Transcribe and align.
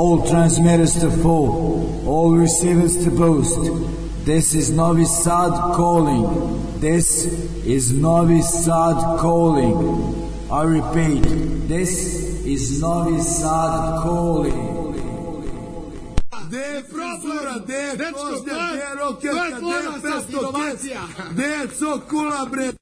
all 0.00 0.26
transmitters 0.30 0.94
to 1.02 1.10
full, 1.22 2.08
all 2.08 2.30
receivers 2.46 2.94
to 3.04 3.10
boost. 3.10 3.60
This 4.24 4.54
is 4.54 4.70
Novi 4.70 5.04
Sad 5.04 5.52
calling. 5.76 6.24
This 6.80 7.08
is 7.76 7.92
Novi 7.92 8.40
Sad 8.42 8.96
calling. 9.24 9.76
I 10.50 10.62
repeat, 10.78 11.22
this 11.68 11.92
is 12.46 12.80
Novi 12.80 13.20
Sad 13.20 14.02
calling. 14.02 14.66
Gde 16.48 16.58
je 16.74 16.82
frizura, 16.82 17.54
gde 17.64 17.74
je 17.74 17.96
Dečko, 17.96 18.18
kožnja, 18.20 18.54
to 18.54 18.60
je- 18.60 18.70
gde 18.70 18.76
je 18.76 18.80
to 18.80 18.90
je 18.90 18.94
rokerka, 19.00 19.38
gde 19.38 19.54
je 19.54 19.60
ponosna 19.60 20.00
pesto, 20.02 20.38
inovacija. 20.40 21.00
gde 21.32 21.42
je 21.44 21.68
cokula, 21.78 22.46
bre? 22.50 22.72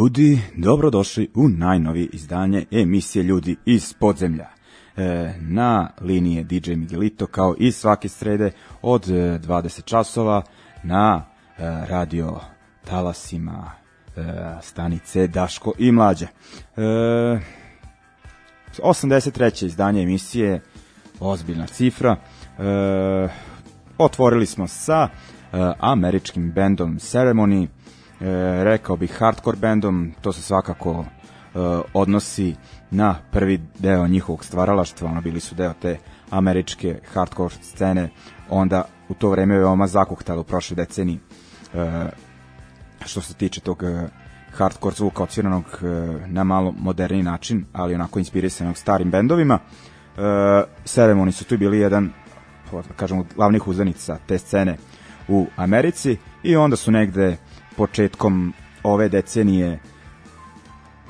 Ljudi, 0.00 0.40
dobrodošli 0.56 1.30
u 1.34 1.48
najnovije 1.48 2.08
izdanje 2.12 2.64
emisije 2.70 3.22
Ljudi 3.22 3.56
iz 3.66 3.94
podzemlja. 3.94 4.48
E, 4.96 5.34
na 5.40 5.90
liniji 6.00 6.34
je 6.34 6.44
DJ 6.44 6.74
Miguelito 6.74 7.26
kao 7.26 7.54
i 7.58 7.72
svake 7.72 8.08
srede 8.08 8.50
od 8.82 9.10
e, 9.10 9.12
20 9.12 9.84
časova 9.84 10.42
na 10.82 11.24
e, 11.24 11.62
radio 11.88 12.40
talasima 12.84 13.70
e, 14.16 14.22
stanice 14.62 15.26
Daško 15.26 15.72
i 15.78 15.92
Mlađe. 15.92 16.26
E, 16.26 16.80
83. 18.78 19.66
izdanje 19.66 20.02
emisije, 20.02 20.60
ozbiljna 21.20 21.66
cifra. 21.66 22.16
E, 22.16 22.18
otvorili 23.98 24.46
smo 24.46 24.66
sa 24.66 25.08
e, 25.08 25.72
američkim 25.78 26.52
bendom 26.52 26.98
Ceremony, 26.98 27.64
e, 27.64 27.79
rekao 28.62 28.96
bih 28.96 29.12
hardcore 29.18 29.56
bendom, 29.56 30.12
to 30.20 30.32
se 30.32 30.42
svakako 30.42 31.04
e, 31.04 31.58
odnosi 31.94 32.54
na 32.90 33.14
prvi 33.30 33.60
deo 33.78 34.06
njihovog 34.06 34.44
stvaralaštva, 34.44 35.10
ono 35.10 35.20
bili 35.20 35.40
su 35.40 35.54
deo 35.54 35.72
te 35.80 35.98
američke 36.30 37.00
hardcore 37.12 37.54
scene, 37.62 38.08
onda 38.48 38.84
u 39.08 39.14
to 39.14 39.30
vreme 39.30 39.58
veoma 39.58 39.86
zakuhtalo 39.86 40.40
u 40.40 40.44
prošle 40.44 40.76
deceniji 40.76 41.18
e, 41.74 42.10
što 43.06 43.20
se 43.20 43.34
tiče 43.34 43.60
tog 43.60 43.82
e, 43.82 44.08
hardcore 44.52 44.94
zvuka 44.96 45.22
odsviranog 45.22 45.64
e, 45.64 45.86
na 46.26 46.44
malo 46.44 46.74
moderni 46.78 47.22
način, 47.22 47.64
ali 47.72 47.94
onako 47.94 48.18
inspirisanog 48.18 48.76
starim 48.76 49.10
bendovima. 49.10 49.58
E, 49.58 50.20
Ceremony 50.84 51.32
su 51.32 51.44
tu 51.44 51.58
bili 51.58 51.78
jedan 51.78 52.12
da 52.72 52.94
kažemo, 52.96 53.24
glavnih 53.36 53.68
uzdanica 53.68 54.18
te 54.26 54.38
scene 54.38 54.76
u 55.28 55.46
Americi 55.56 56.16
i 56.42 56.56
onda 56.56 56.76
su 56.76 56.90
negde 56.90 57.36
početkom 57.80 58.52
ove 58.82 59.08
decenije 59.08 59.78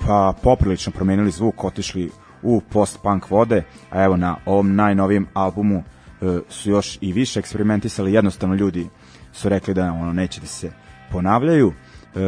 pa 0.06 0.34
poprilično 0.42 0.92
promenili 0.92 1.30
zvuk, 1.30 1.64
otišli 1.64 2.10
u 2.42 2.60
post-punk 2.60 3.30
vode, 3.30 3.64
a 3.90 4.04
evo 4.04 4.16
na 4.16 4.36
ovom 4.46 4.74
najnovijem 4.74 5.26
albumu 5.34 5.82
e, 5.82 6.38
su 6.48 6.70
još 6.70 6.98
i 7.00 7.12
više 7.12 7.40
eksperimentisali, 7.40 8.12
jednostavno 8.12 8.54
ljudi 8.54 8.88
su 9.32 9.48
rekli 9.48 9.74
da 9.74 9.92
ono 9.92 10.12
neće 10.12 10.40
da 10.40 10.46
se 10.46 10.70
ponavljaju. 11.12 11.72
E, 11.72 12.18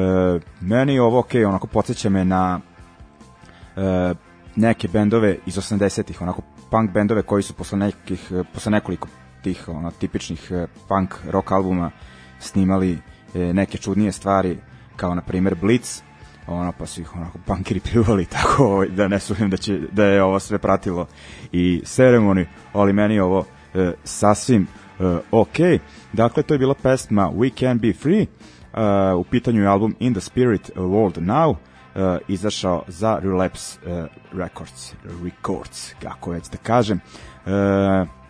meni 0.60 0.98
ovo 0.98 1.18
ok, 1.18 1.30
onako 1.46 1.66
podsjeća 1.66 2.10
me 2.10 2.24
na 2.24 2.60
e, 3.76 4.14
neke 4.56 4.88
bendove 4.88 5.38
iz 5.46 5.56
80-ih, 5.56 6.22
onako 6.22 6.42
punk 6.70 6.90
bendove 6.90 7.22
koji 7.22 7.42
su 7.42 7.54
posle 7.54 7.78
nekih, 7.78 8.32
e, 8.32 8.44
posle 8.54 8.72
nekoliko 8.72 9.08
tih 9.42 9.68
ono, 9.68 9.90
tipičnih 9.90 10.48
e, 10.50 10.66
punk 10.88 11.14
rock 11.30 11.52
albuma 11.52 11.90
snimali 12.38 12.98
neke 13.34 13.78
čudnije 13.78 14.12
stvari, 14.12 14.58
kao 14.96 15.14
na 15.14 15.22
primer 15.22 15.54
Blitz, 15.54 16.02
ono 16.46 16.72
pa 16.72 16.86
su 16.86 17.00
ih 17.00 17.16
onako 17.16 17.38
punkeri 17.46 17.80
pljuvali 17.80 18.24
tako 18.36 18.64
ovaj, 18.64 18.88
da 18.88 19.08
ne 19.08 19.20
sumnjam 19.20 19.50
da 19.50 19.56
će 19.56 19.78
da 19.92 20.04
je 20.04 20.22
ovo 20.22 20.40
sve 20.40 20.58
pratilo 20.58 21.06
i 21.52 21.82
Ceremony, 21.84 22.44
ali 22.72 22.92
meni 22.92 23.20
ovo 23.20 23.44
e, 23.74 23.92
sasvim 24.04 24.62
e, 25.00 25.18
ok. 25.30 25.56
Dakle, 26.12 26.42
to 26.42 26.54
je 26.54 26.58
bila 26.58 26.74
pesma 26.74 27.30
We 27.30 27.60
Can 27.60 27.78
Be 27.78 27.92
Free, 27.92 28.22
e, 28.22 28.26
u 29.14 29.24
pitanju 29.24 29.60
je 29.62 29.68
album 29.68 29.96
In 30.00 30.14
the 30.14 30.20
Spirit 30.20 30.70
World 30.76 31.20
Now, 31.20 31.54
e, 31.94 32.18
izašao 32.28 32.82
za 32.88 33.18
Relapse 33.22 33.78
e, 33.86 34.06
Records, 34.32 34.94
Records, 35.24 35.94
kako 36.02 36.30
već 36.30 36.48
da 36.50 36.56
kažem. 36.56 37.00
E, 37.46 38.22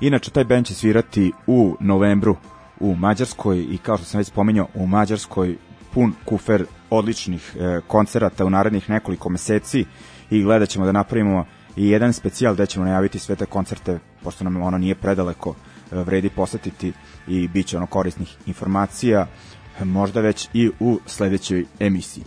Inače, 0.00 0.30
taj 0.30 0.44
band 0.44 0.66
će 0.66 0.74
svirati 0.74 1.32
u 1.46 1.76
novembru 1.80 2.36
u 2.80 2.96
Mađarskoj 2.96 3.66
i 3.70 3.78
kao 3.78 3.96
što 3.96 4.06
sam 4.06 4.18
već 4.18 4.26
spomenuo, 4.28 4.66
u 4.74 4.86
Mađarskoj 4.86 5.56
pun 5.94 6.12
kufer 6.24 6.64
odličnih 6.90 7.56
e, 7.60 7.80
koncerata 7.86 8.44
u 8.44 8.50
narednih 8.50 8.90
nekoliko 8.90 9.28
meseci 9.28 9.84
i 10.30 10.42
gledat 10.42 10.68
ćemo 10.68 10.86
da 10.86 10.92
napravimo 10.92 11.44
i 11.76 11.88
jedan 11.88 12.12
specijal 12.12 12.54
gde 12.54 12.66
ćemo 12.66 12.84
najaviti 12.84 13.18
sve 13.18 13.36
te 13.36 13.46
koncerte, 13.46 13.98
pošto 14.22 14.44
nam 14.44 14.62
ono 14.62 14.78
nije 14.78 14.94
predaleko, 14.94 15.54
e, 15.92 15.96
vredi 15.96 16.28
posetiti 16.28 16.92
i 17.28 17.48
bit 17.48 17.66
će 17.66 17.76
ono 17.76 17.86
korisnih 17.86 18.36
informacija, 18.46 19.26
možda 19.84 20.20
već 20.20 20.48
i 20.52 20.70
u 20.80 21.00
sledećoj 21.06 21.64
emisiji. 21.80 22.24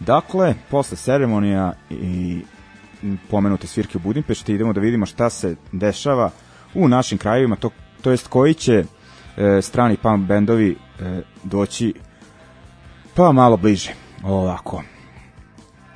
Dakle, 0.00 0.54
posle 0.70 0.96
ceremonija 0.96 1.72
i 1.90 2.40
pomenute 3.30 3.66
svirke 3.66 3.98
u 3.98 4.00
Budimpešti 4.00 4.54
idemo 4.54 4.72
da 4.72 4.80
vidimo 4.80 5.06
šta 5.06 5.30
se 5.30 5.56
dešava 5.72 6.30
u 6.74 6.88
našim 6.88 7.18
krajevima, 7.18 7.56
to, 7.56 7.70
to 8.00 8.10
jest 8.10 8.28
koji 8.28 8.54
će 8.54 8.84
e, 9.36 9.62
strani 9.62 9.96
punk 9.96 10.26
bendovi 10.26 10.76
e, 11.00 11.20
doći 11.44 11.94
pa 13.14 13.32
malo 13.32 13.56
bliže. 13.56 13.92
Ovako. 14.24 14.82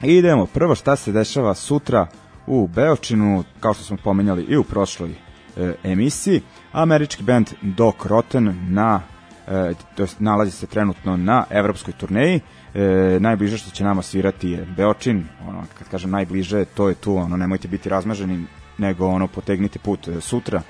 Idemo, 0.02 0.46
prvo 0.46 0.74
šta 0.74 0.96
se 0.96 1.12
dešava 1.12 1.54
sutra 1.54 2.06
u 2.46 2.66
Beočinu, 2.66 3.44
kao 3.60 3.74
što 3.74 3.84
smo 3.84 3.96
pomenjali 4.04 4.42
i 4.42 4.56
u 4.56 4.64
prošloj 4.64 5.10
e, 5.10 5.74
emisiji. 5.84 6.42
Američki 6.72 7.22
band 7.22 7.46
Doc 7.62 7.94
Rotten 8.04 8.54
na 8.68 9.00
e, 9.48 9.72
to 9.96 10.06
nalazi 10.18 10.50
se 10.50 10.66
trenutno 10.66 11.16
na 11.16 11.44
evropskoj 11.50 11.94
turneji. 11.94 12.40
E, 12.74 13.18
najbliže 13.20 13.58
što 13.58 13.70
će 13.70 13.84
nama 13.84 14.02
svirati 14.02 14.50
je 14.50 14.66
Beočin, 14.76 15.24
ono 15.48 15.64
kad 15.78 15.88
kažem 15.88 16.10
najbliže, 16.10 16.64
to 16.64 16.88
je 16.88 16.94
tu, 16.94 17.16
ono 17.16 17.36
nemojte 17.36 17.68
biti 17.68 17.88
razmaženi, 17.88 18.44
nego 18.78 19.06
ono 19.06 19.26
potegnite 19.26 19.78
put 19.78 20.08
e, 20.08 20.20
sutra. 20.20 20.62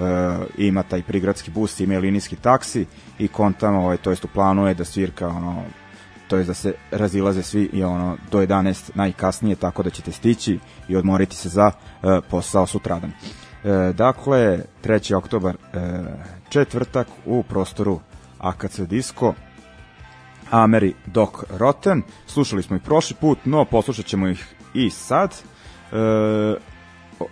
E, 0.00 0.38
ima 0.58 0.82
taj 0.82 1.02
prigradski 1.02 1.50
bus, 1.50 1.80
ima 1.80 1.98
linijski 1.98 2.36
taksi 2.36 2.86
i 3.18 3.28
kontamo, 3.28 3.78
ovaj, 3.78 3.96
to 3.96 4.10
jest 4.10 4.24
u 4.24 4.28
planu 4.28 4.66
je 4.66 4.74
da 4.74 4.84
svirka 4.84 5.28
ono 5.28 5.64
to 6.30 6.36
je 6.36 6.44
da 6.44 6.54
se 6.54 6.74
razilaze 6.90 7.42
svi 7.42 7.70
i 7.72 7.82
ono 7.82 8.16
do 8.30 8.40
11 8.40 8.90
najkasnije 8.94 9.56
tako 9.56 9.82
da 9.82 9.90
ćete 9.90 10.12
stići 10.12 10.58
i 10.88 10.96
odmoriti 10.96 11.36
se 11.36 11.48
za 11.48 11.70
e, 11.70 12.20
posao 12.30 12.66
sutradan. 12.66 13.12
E, 13.64 13.92
dakle, 13.92 14.60
3. 14.84 15.14
oktobar, 15.14 15.54
e, 15.54 15.78
četvrtak 16.48 17.06
u 17.26 17.42
prostoru 17.42 18.00
AKC 18.38 18.80
Disco, 18.80 19.34
Ameri 20.50 20.94
Doc 21.06 21.30
Rotten. 21.50 22.02
Slušali 22.26 22.62
smo 22.62 22.76
ih 22.76 22.82
prošli 22.82 23.16
put, 23.20 23.38
no 23.44 23.64
poslušat 23.64 24.06
ćemo 24.06 24.28
ih 24.28 24.54
i 24.74 24.90
sad. 24.90 25.30
E, 25.30 25.96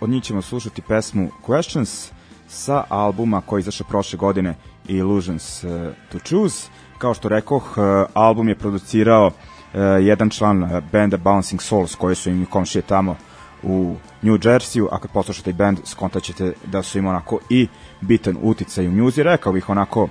od 0.01 0.09
njih 0.09 0.23
ćemo 0.23 0.41
slušati 0.41 0.81
pesmu 0.81 1.29
Questions 1.47 2.11
sa 2.49 2.83
albuma 2.89 3.41
koji 3.41 3.59
izašao 3.59 3.87
prošle 3.89 4.17
godine 4.17 4.55
Illusions 4.87 5.63
e, 5.63 5.93
to 6.11 6.19
Choose. 6.19 6.69
Kao 6.97 7.13
što 7.13 7.29
rekoh, 7.29 7.77
e, 7.77 8.05
album 8.13 8.49
je 8.49 8.55
producirao 8.55 9.31
e, 9.73 9.79
jedan 9.81 10.29
član 10.29 10.81
benda 10.91 11.17
Bouncing 11.17 11.61
Souls 11.61 11.95
koji 11.95 12.15
su 12.15 12.29
im 12.29 12.45
komšije 12.45 12.81
tamo 12.81 13.15
u 13.63 13.95
New 14.21 14.37
Jersey, 14.37 14.87
a 14.91 14.99
kad 14.99 15.11
poslušate 15.11 15.53
band 15.53 15.79
skontaćete 15.85 16.53
da 16.65 16.83
su 16.83 16.97
im 16.97 17.07
onako 17.07 17.39
i 17.49 17.67
bitan 18.01 18.37
uticaj 18.41 18.87
u 18.87 18.91
njuzi, 18.91 19.23
rekao 19.23 19.53
bih 19.53 19.69
onako 19.69 20.07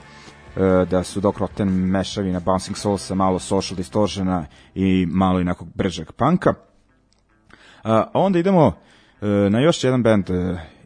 da 0.91 1.05
su 1.05 1.21
Doc 1.21 1.37
Rotten 1.39 1.69
mešavi 1.69 2.33
na 2.33 2.41
Bouncing 2.41 2.77
Souls 2.77 3.07
sa 3.07 3.15
malo 3.15 3.39
social 3.39 3.77
distortiona 3.77 4.47
i 4.75 5.07
malo 5.11 5.41
inakog 5.41 5.69
bržeg 5.75 6.13
panka. 6.13 6.55
A 7.85 8.05
onda 8.15 8.39
idemo 8.39 8.73
na 9.51 9.61
još 9.61 9.85
jedan 9.85 10.03
band 10.03 10.31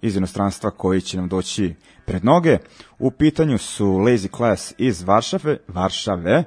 iz 0.02 0.16
inostranstva 0.16 0.70
koji 0.70 1.00
će 1.00 1.16
nam 1.16 1.28
doći 1.28 1.74
pred 2.04 2.24
noge. 2.24 2.58
U 2.98 3.10
pitanju 3.10 3.58
su 3.58 3.86
Lazy 3.86 4.36
Class 4.36 4.74
iz 4.78 5.02
Varšave, 5.02 5.56
Varšave. 5.68 6.32
E, 6.32 6.44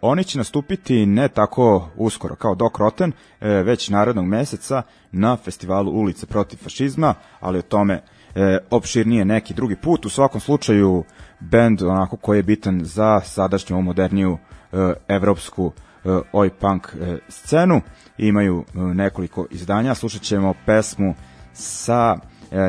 oni 0.00 0.24
će 0.24 0.38
nastupiti 0.38 1.06
ne 1.06 1.28
tako 1.28 1.88
uskoro 1.96 2.36
kao 2.36 2.54
Doc 2.54 2.72
Rotten, 2.78 3.12
e, 3.40 3.48
već 3.48 3.88
narednog 3.88 4.26
meseca 4.26 4.82
na 5.12 5.36
festivalu 5.36 5.92
Ulice 5.92 6.26
protiv 6.26 6.56
fašizma, 6.56 7.14
ali 7.40 7.58
o 7.58 7.62
tome 7.62 8.02
e, 8.34 8.58
opširnije 8.70 9.24
neki 9.24 9.54
drugi 9.54 9.76
put. 9.76 10.06
U 10.06 10.08
svakom 10.08 10.40
slučaju 10.40 11.04
band 11.40 11.82
onako 11.82 12.16
koji 12.16 12.38
je 12.38 12.42
bitan 12.42 12.80
za 12.84 13.20
sadašnju 13.20 13.82
moderniju 13.82 14.38
e, 14.72 14.92
evropsku 15.08 15.72
e, 16.04 16.08
oj 16.32 16.50
punk 16.50 16.88
e, 17.00 17.18
scenu. 17.28 17.80
Imaju 18.18 18.64
e, 18.74 18.78
nekoliko 18.78 19.46
izdanja, 19.50 19.94
slušat 19.94 20.22
ćemo 20.22 20.54
pesmu 20.66 21.14
sa 21.52 22.16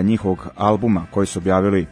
njihovog 0.04 0.48
albuma 0.56 1.06
koji 1.12 1.28
su 1.28 1.40
objavili 1.40 1.82
e, 1.82 1.88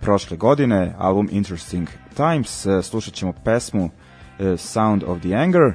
prošle 0.00 0.36
godine, 0.36 0.94
album 0.98 1.28
Interesting 1.30 1.88
Times. 2.16 2.66
E, 2.66 2.82
slušat 2.82 3.14
ćemo 3.14 3.32
pesmu 3.44 3.90
e, 4.38 4.56
Sound 4.56 5.04
of 5.06 5.20
the 5.20 5.34
Anger. 5.34 5.72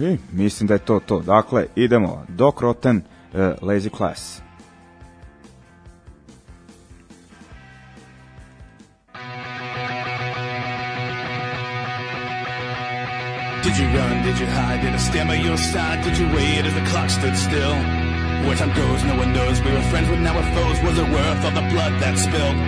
I 0.00 0.18
mislim 0.32 0.66
da 0.66 0.74
je 0.74 0.78
to 0.78 1.00
to. 1.00 1.20
Dakle, 1.20 1.66
idemo. 1.76 2.24
Doc 2.28 2.60
Rotten, 2.60 3.02
e, 3.34 3.38
Lazy 3.62 3.96
Class. 3.96 4.42
Did 13.62 13.76
you 13.76 13.86
run? 13.98 14.22
Did 14.22 14.38
you 14.40 14.46
hide? 14.46 14.80
Did 14.80 14.94
I 14.94 14.98
stand 14.98 15.28
by 15.28 15.34
your 15.34 15.58
side? 15.58 16.02
Did 16.02 16.18
you 16.18 16.26
wait 16.34 16.64
as 16.64 16.74
the 16.74 16.90
clock 16.90 17.10
stood 17.10 17.36
still? 17.36 18.09
Where 18.46 18.56
time 18.56 18.72
goes, 18.74 19.04
no 19.04 19.16
one 19.16 19.32
knows. 19.32 19.60
We 19.60 19.70
were 19.70 19.84
friends, 19.92 20.08
but 20.08 20.18
now 20.18 20.34
we're 20.34 20.50
foes. 20.56 20.76
Was 20.82 20.96
it 20.98 21.08
worth 21.12 21.44
all 21.44 21.54
the 21.54 21.66
blood 21.72 21.92
that 22.00 22.16
spilled? 22.16 22.58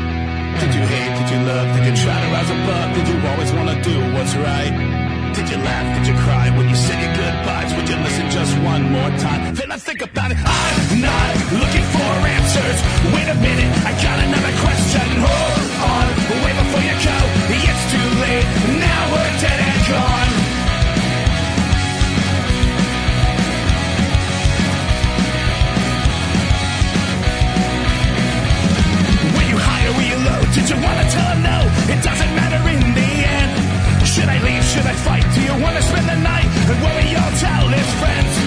Did 0.60 0.70
you 0.76 0.84
hate? 0.84 1.12
Did 1.16 1.28
you 1.32 1.40
love? 1.48 1.66
Did 1.74 1.84
you 1.88 1.94
try 1.96 2.16
to 2.20 2.28
rise 2.28 2.50
above? 2.52 2.88
Did 2.94 3.06
you 3.08 3.16
always 3.24 3.50
want 3.56 3.68
to 3.72 3.78
do 3.80 3.96
what's 4.12 4.34
right? 4.36 4.74
Did 5.32 5.48
you 5.48 5.56
laugh? 5.64 5.86
Did 5.96 6.06
you 6.12 6.16
cry 6.22 6.50
when 6.56 6.68
you 6.68 6.76
said 6.76 7.00
your 7.00 7.14
goodbyes? 7.16 7.72
Would 7.74 7.88
you 7.88 7.96
listen 8.04 8.28
just 8.30 8.52
one 8.60 8.92
more 8.92 9.10
time? 9.16 9.54
Then 9.54 9.72
I 9.72 9.78
think 9.78 10.02
about 10.02 10.30
it. 10.30 10.38
I'm 10.38 11.00
not 11.00 11.32
looking 11.56 11.86
for 11.88 12.10
answers. 12.36 12.78
Wait 13.16 13.28
a 13.32 13.36
minute, 13.40 13.72
I 13.88 13.92
got 13.96 14.18
another 14.28 14.54
question. 14.60 15.06
Hold 15.24 15.66
on, 15.88 16.06
wait 16.44 16.56
before 16.60 16.84
you 16.84 16.96
go. 17.00 17.41
Did 30.54 30.68
you 30.68 30.76
wanna 30.76 31.08
tell 31.10 31.28
him 31.32 31.42
no? 31.42 31.58
It 31.88 32.02
doesn't 32.04 32.34
matter 32.36 32.60
in 32.68 32.80
the 32.92 33.10
end. 33.24 34.06
Should 34.06 34.28
I 34.28 34.38
leave? 34.44 34.62
Should 34.62 34.84
I 34.84 34.92
fight? 34.92 35.24
Do 35.34 35.40
you 35.40 35.54
wanna 35.62 35.80
spend 35.80 36.06
the 36.06 36.16
night? 36.16 36.44
And 36.68 36.82
what 36.82 36.94
we 36.96 37.16
all 37.16 37.32
tell 37.40 37.68
his 37.68 37.88
friends? 38.00 38.41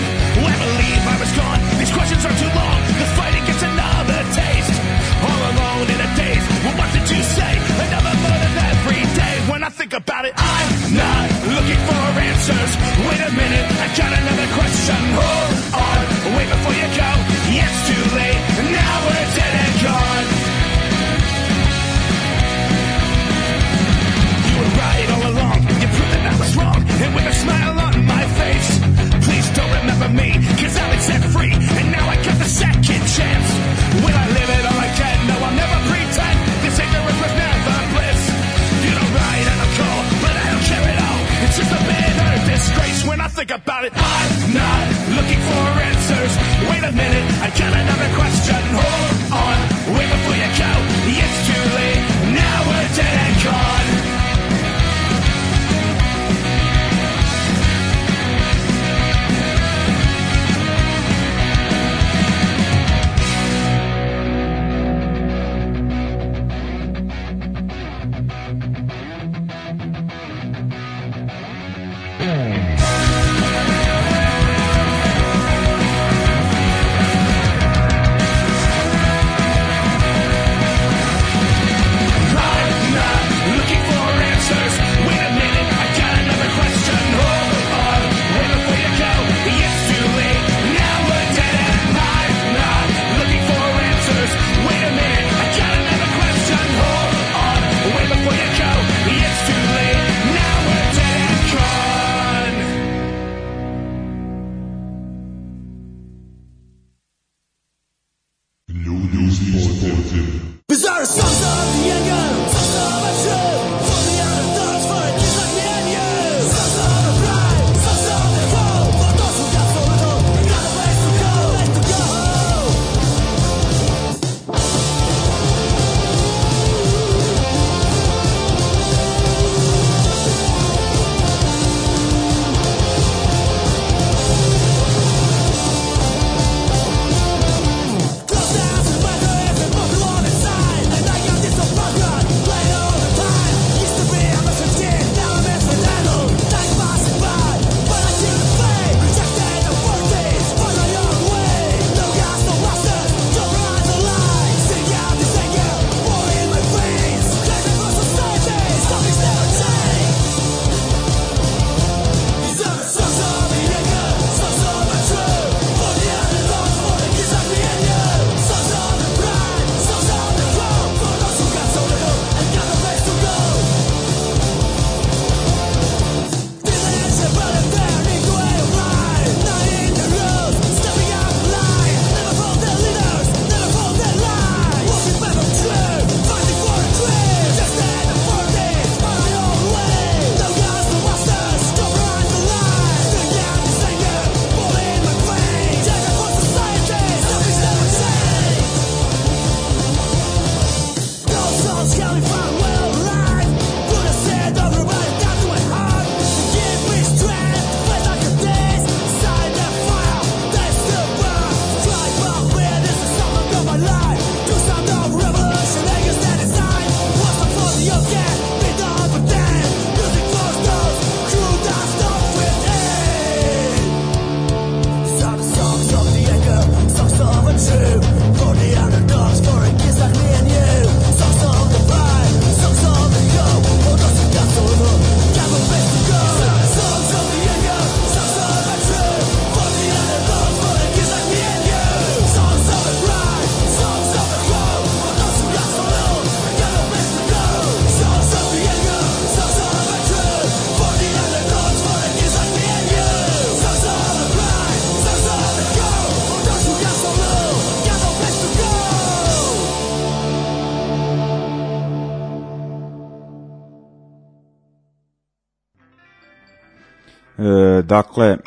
Dakle, 267.95 268.37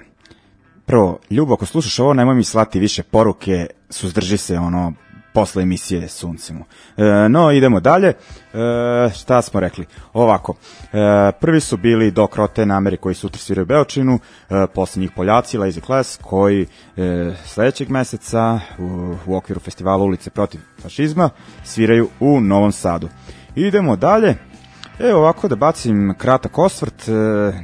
prvo, 0.86 1.18
Ljubo, 1.30 1.54
ako 1.54 1.66
slušaš 1.66 1.98
ovo, 1.98 2.14
nemoj 2.14 2.34
mi 2.34 2.44
slati 2.44 2.80
više 2.80 3.02
poruke, 3.02 3.66
suzdrži 3.90 4.36
se 4.36 4.58
ono 4.58 4.92
posle 5.32 5.62
emisije 5.62 6.08
Suncimu. 6.08 6.64
E, 6.96 7.28
no, 7.28 7.52
idemo 7.52 7.80
dalje. 7.80 8.08
E, 8.08 8.14
šta 9.14 9.42
smo 9.42 9.60
rekli? 9.60 9.86
Ovako, 10.12 10.54
e, 10.92 11.32
prvi 11.40 11.60
su 11.60 11.76
bili 11.76 12.10
Doc 12.10 12.36
Rotten 12.36 12.70
Ameri 12.70 12.96
koji 12.96 13.14
sutra 13.14 13.38
sviraju 13.38 13.66
Beočinu, 13.66 14.18
e, 14.18 14.66
posle 14.74 15.00
njih 15.00 15.10
Poljaci, 15.16 15.58
Lazy 15.58 15.84
Class, 15.86 16.18
koji 16.22 16.66
e, 16.96 17.32
sledećeg 17.44 17.90
meseca 17.90 18.60
u, 18.78 19.14
u 19.26 19.36
okviru 19.36 19.60
festivala 19.60 20.04
Ulice 20.04 20.30
protiv 20.30 20.60
fašizma 20.82 21.30
sviraju 21.64 22.08
u 22.20 22.40
Novom 22.40 22.72
Sadu. 22.72 23.08
Idemo 23.56 23.96
dalje. 23.96 24.47
Evo 25.00 25.18
ovako 25.18 25.48
da 25.48 25.56
bacim 25.56 26.14
kratak 26.18 26.58
osvrt 26.58 27.08
e, 27.08 27.12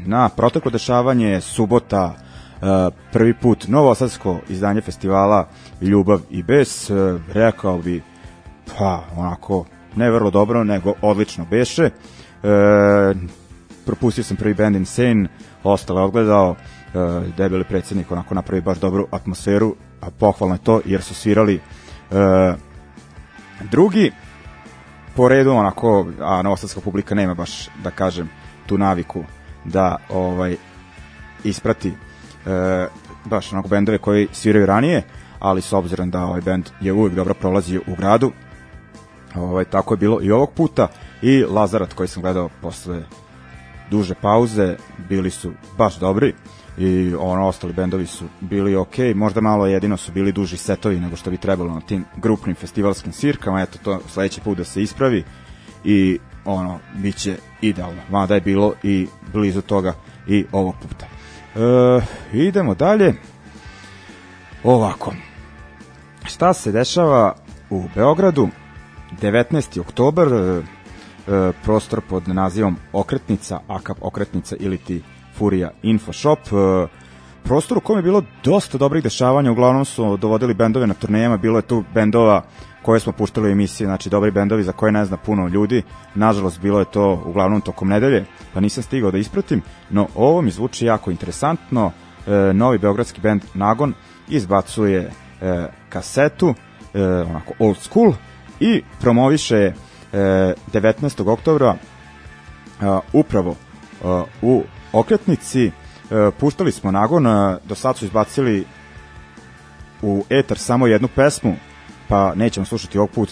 na 0.06 0.28
proteklo 0.28 0.70
dešavanje 0.70 1.40
subota 1.40 2.14
e, 2.14 2.66
prvi 3.12 3.34
put 3.34 3.68
novosadsko 3.68 4.40
izdanje 4.48 4.80
festivala 4.80 5.48
Ljubav 5.80 6.20
i 6.30 6.42
bes, 6.42 6.90
e, 6.90 6.94
rekao 7.32 7.78
bi 7.78 8.02
pa 8.78 9.04
onako 9.16 9.64
ne 9.96 10.10
vrlo 10.10 10.30
dobro, 10.30 10.64
nego 10.64 10.94
odlično 11.02 11.46
beše. 11.50 11.90
Propustio 13.84 14.24
sam 14.24 14.36
prvi 14.36 14.54
band 14.54 14.76
Insane, 14.76 15.28
ostale 15.62 16.02
odgledao, 16.02 16.54
debeli 17.36 17.64
predsednik 17.64 18.12
onako 18.12 18.34
napravi 18.34 18.60
baš 18.60 18.78
dobru 18.78 19.06
atmosferu, 19.10 19.74
a 20.00 20.10
pohvalno 20.10 20.54
je 20.54 20.64
to 20.64 20.80
jer 20.84 21.02
su 21.02 21.14
svirali 21.14 21.54
e, 21.54 22.54
drugi 23.70 24.12
po 25.16 25.28
redu 25.28 25.50
onako, 25.50 26.06
a 26.20 26.42
novosadska 26.42 26.80
publika 26.80 27.14
nema 27.14 27.34
baš, 27.34 27.68
da 27.82 27.90
kažem, 27.90 28.28
tu 28.66 28.78
naviku 28.78 29.24
da 29.64 29.96
ovaj 30.08 30.56
isprati 31.44 31.88
e, 31.88 32.86
baš 33.24 33.52
onako 33.52 33.68
bendove 33.68 33.98
koji 33.98 34.28
sviraju 34.32 34.66
ranije, 34.66 35.02
ali 35.38 35.62
s 35.62 35.72
obzirom 35.72 36.10
da 36.10 36.24
ovaj 36.24 36.40
bend 36.40 36.70
je 36.80 36.92
uvijek 36.92 37.14
dobro 37.14 37.34
prolazio 37.34 37.80
u 37.86 37.94
gradu, 37.94 38.32
ovaj, 39.34 39.64
tako 39.64 39.94
je 39.94 39.98
bilo 39.98 40.18
i 40.22 40.30
ovog 40.30 40.52
puta. 40.52 40.88
I 41.22 41.44
Lazarat 41.44 41.92
koji 41.92 42.08
sam 42.08 42.22
gledao 42.22 42.48
posle 42.62 43.02
duže 43.90 44.14
pauze, 44.14 44.76
bili 45.08 45.30
su 45.30 45.52
baš 45.78 45.98
dobri 45.98 46.34
i 46.78 47.14
ono 47.18 47.46
ostali 47.46 47.72
bendovi 47.72 48.06
su 48.06 48.24
bili 48.40 48.76
ok, 48.76 48.98
možda 49.14 49.40
malo 49.40 49.66
jedino 49.66 49.96
su 49.96 50.12
bili 50.12 50.32
duži 50.32 50.56
setovi 50.56 51.00
nego 51.00 51.16
što 51.16 51.30
bi 51.30 51.36
trebalo 51.36 51.74
na 51.74 51.80
tim 51.80 52.04
grupnim 52.16 52.56
festivalskim 52.56 53.12
svirkama, 53.12 53.62
eto 53.62 53.78
to 53.82 54.00
sledeći 54.08 54.40
put 54.40 54.58
da 54.58 54.64
se 54.64 54.82
ispravi 54.82 55.24
i 55.84 56.18
ono, 56.44 56.78
bit 56.94 57.16
će 57.16 57.36
idealno, 57.60 58.02
mada 58.10 58.34
je 58.34 58.40
bilo 58.40 58.72
i 58.82 59.06
blizu 59.32 59.62
toga 59.62 59.94
i 60.28 60.44
ovog 60.52 60.74
puta. 60.82 61.06
E, 61.56 62.00
idemo 62.32 62.74
dalje. 62.74 63.14
Ovako. 64.64 65.14
Šta 66.24 66.52
se 66.52 66.72
dešava 66.72 67.34
u 67.70 67.82
Beogradu? 67.94 68.48
19. 69.22 69.80
oktober, 69.80 70.28
e, 70.32 70.62
e, 71.32 71.52
prostor 71.64 72.00
pod 72.08 72.28
nazivom 72.28 72.76
Okretnica, 72.92 73.60
AKAP 73.68 73.98
Okretnica 74.00 74.56
ili 74.58 74.78
ti 74.78 75.02
Furija 75.38 75.70
Info 75.82 76.12
Shop. 76.12 76.38
E, 76.38 76.86
prostor 77.42 77.78
u 77.78 77.80
kojem 77.80 77.98
je 77.98 78.02
bilo 78.02 78.22
dosta 78.44 78.78
dobrih 78.78 79.02
dešavanja, 79.02 79.52
uglavnom 79.52 79.84
su 79.84 80.16
dovodili 80.16 80.54
bendove 80.54 80.86
na 80.86 80.94
turnejama, 80.94 81.36
bilo 81.36 81.58
je 81.58 81.62
tu 81.62 81.84
bendova 81.94 82.42
koje 82.82 83.00
smo 83.00 83.12
puštali 83.12 83.48
u 83.48 83.52
emisiji, 83.52 83.86
znači 83.86 84.10
dobri 84.10 84.30
bendovi 84.30 84.62
za 84.62 84.72
koje 84.72 84.92
ne 84.92 85.04
zna 85.04 85.16
puno 85.16 85.48
ljudi. 85.48 85.82
Nažalost, 86.14 86.60
bilo 86.60 86.78
je 86.78 86.84
to 86.84 87.22
uglavnom 87.26 87.60
tokom 87.60 87.88
nedelje, 87.88 88.24
pa 88.54 88.60
nisam 88.60 88.82
stigao 88.82 89.10
da 89.10 89.18
ispratim, 89.18 89.62
no 89.90 90.08
ovo 90.14 90.42
mi 90.42 90.50
zvuči 90.50 90.86
jako 90.86 91.10
interesantno. 91.10 91.92
E, 92.26 92.52
novi 92.52 92.78
beogradski 92.78 93.20
bend 93.20 93.42
Nagon 93.54 93.94
izbacuje 94.28 95.10
e, 95.40 95.68
kasetu, 95.88 96.54
e, 96.94 97.02
onako 97.02 97.52
old 97.58 97.76
school, 97.76 98.12
i 98.60 98.82
promoviše 99.00 99.56
e, 99.56 99.72
19. 100.12 101.30
oktobra 101.30 101.74
e, 101.74 101.78
upravo 103.12 103.50
e, 103.50 104.22
u 104.42 104.62
okretnici. 104.94 105.66
E, 105.66 105.72
puštali 106.40 106.72
smo 106.72 106.90
Nagon, 106.90 107.26
e, 107.26 107.58
do 107.64 107.74
sad 107.74 107.96
su 107.96 108.04
izbacili 108.04 108.64
u 110.02 110.24
etar 110.30 110.58
samo 110.58 110.86
jednu 110.86 111.08
pesmu, 111.08 111.56
pa 112.08 112.34
nećemo 112.34 112.66
slušati 112.66 112.98
ovog, 112.98 113.10
put, 113.10 113.30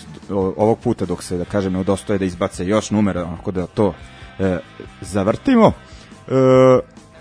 ovog 0.57 0.79
puta 0.79 1.05
dok 1.05 1.23
se, 1.23 1.37
da 1.37 1.45
kažem, 1.45 1.73
ne 1.73 1.79
udostoje 1.79 2.19
da 2.19 2.25
izbace 2.25 2.67
još 2.67 2.91
numera, 2.91 3.25
onako 3.25 3.51
da 3.51 3.67
to 3.67 3.95
e, 4.39 4.59
zavrtimo. 5.01 5.73
E, 6.29 6.33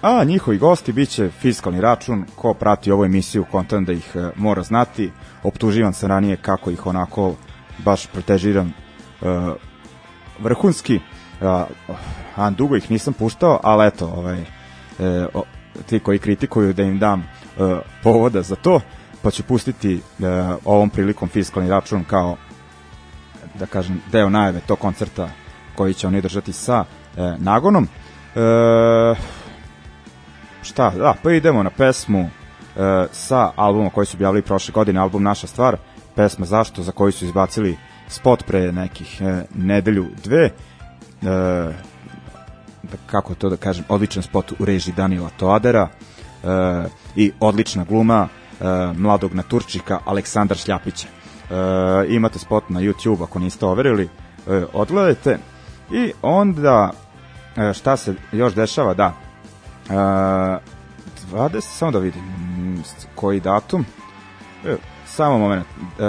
a 0.02 0.24
njihovi 0.24 0.58
gosti 0.58 0.94
biće 0.94 1.30
fiskalni 1.30 1.82
račun, 1.82 2.26
ko 2.36 2.54
prati 2.54 2.92
ovu 2.92 3.06
emisiju, 3.06 3.46
kontent 3.52 3.88
da 3.88 3.94
ih 3.94 4.16
e, 4.16 4.30
mora 4.36 4.64
znati. 4.64 5.12
Optuživan 5.44 5.94
sam 5.94 6.10
ranije 6.10 6.38
kako 6.38 6.72
ih 6.72 6.86
onako 6.88 7.36
baš 7.78 8.08
protežiram 8.08 8.68
e, 8.68 8.74
vrhunski, 10.40 11.00
a, 11.42 11.66
a 12.36 12.50
dugo 12.50 12.76
ih 12.76 12.92
nisam 12.92 13.14
puštao, 13.14 13.60
ali 13.64 13.88
eto, 13.88 14.08
ovaj, 14.08 14.40
e, 14.42 14.46
o, 15.34 15.44
ti 15.86 16.00
koji 16.00 16.20
kritikuju 16.20 16.74
da 16.74 16.84
im 16.84 17.00
dam 17.00 17.20
e, 17.20 17.26
povoda 18.04 18.42
za 18.42 18.56
to, 18.56 18.82
pa 19.22 19.32
ću 19.32 19.44
pustiti 19.44 19.96
e, 19.96 20.02
ovom 20.66 20.90
prilikom 20.90 21.30
fiskalni 21.30 21.70
račun 21.70 22.04
kao 22.04 22.38
da 23.60 23.66
kažem 23.66 24.02
deo 24.12 24.30
najave 24.30 24.60
tog 24.60 24.80
koncerta 24.80 25.30
koji 25.76 25.94
će 25.94 26.08
oni 26.08 26.22
držati 26.22 26.54
sa 26.54 26.86
e, 27.18 27.36
Nagonom. 27.38 27.84
E, 27.84 27.90
šta, 30.62 30.90
da, 30.90 31.16
pa 31.24 31.32
idemo 31.32 31.64
na 31.64 31.70
pesmu 31.70 32.20
e, 32.20 32.30
sa 33.12 33.52
albuma 33.56 33.90
koji 33.90 34.06
su 34.06 34.18
objavili 34.18 34.42
prošle 34.42 34.72
godine, 34.72 35.00
album 35.00 35.24
Naša 35.24 35.48
stvar, 35.48 35.78
pesma 36.16 36.46
Zašto, 36.46 36.84
za 36.84 36.92
koju 36.92 37.12
su 37.12 37.26
izbacili 37.26 37.78
spot 38.08 38.44
pre 38.48 38.72
nekih 38.72 39.22
e, 39.22 39.44
nedelju, 39.56 40.08
dve. 40.24 40.46
E, 40.46 40.52
kako 43.06 43.36
to 43.36 43.50
da 43.50 43.58
kažem, 43.58 43.86
odličan 43.90 44.24
spot 44.24 44.52
u 44.60 44.66
režiji 44.66 44.94
Danila 44.98 45.30
Toadera 45.38 45.88
e, 45.88 46.48
i 47.16 47.32
odlična 47.40 47.84
gluma 47.84 48.28
e, 48.28 48.64
mladog 48.98 49.34
naturčika 49.34 50.00
Aleksandar 50.06 50.58
Šljapića. 50.58 51.08
E, 51.08 51.54
imate 52.08 52.40
spot 52.40 52.70
na 52.70 52.80
YouTube 52.80 53.24
ako 53.24 53.40
niste 53.40 53.66
overili, 53.66 54.10
e, 54.48 54.64
odgledajte. 54.74 55.38
I 55.92 56.12
onda 56.22 56.92
e, 57.58 57.74
šta 57.74 57.98
se 57.98 58.16
još 58.32 58.54
dešava, 58.54 58.94
da, 58.94 59.14
e, 59.90 59.94
20, 61.32 61.62
samo 61.62 61.92
da 61.92 62.00
vidim 62.00 62.22
mm, 62.22 62.84
koji 63.16 63.40
datum, 63.40 63.86
e, 64.66 64.76
samo 65.06 65.38
moment, 65.38 65.66
e, 65.66 66.04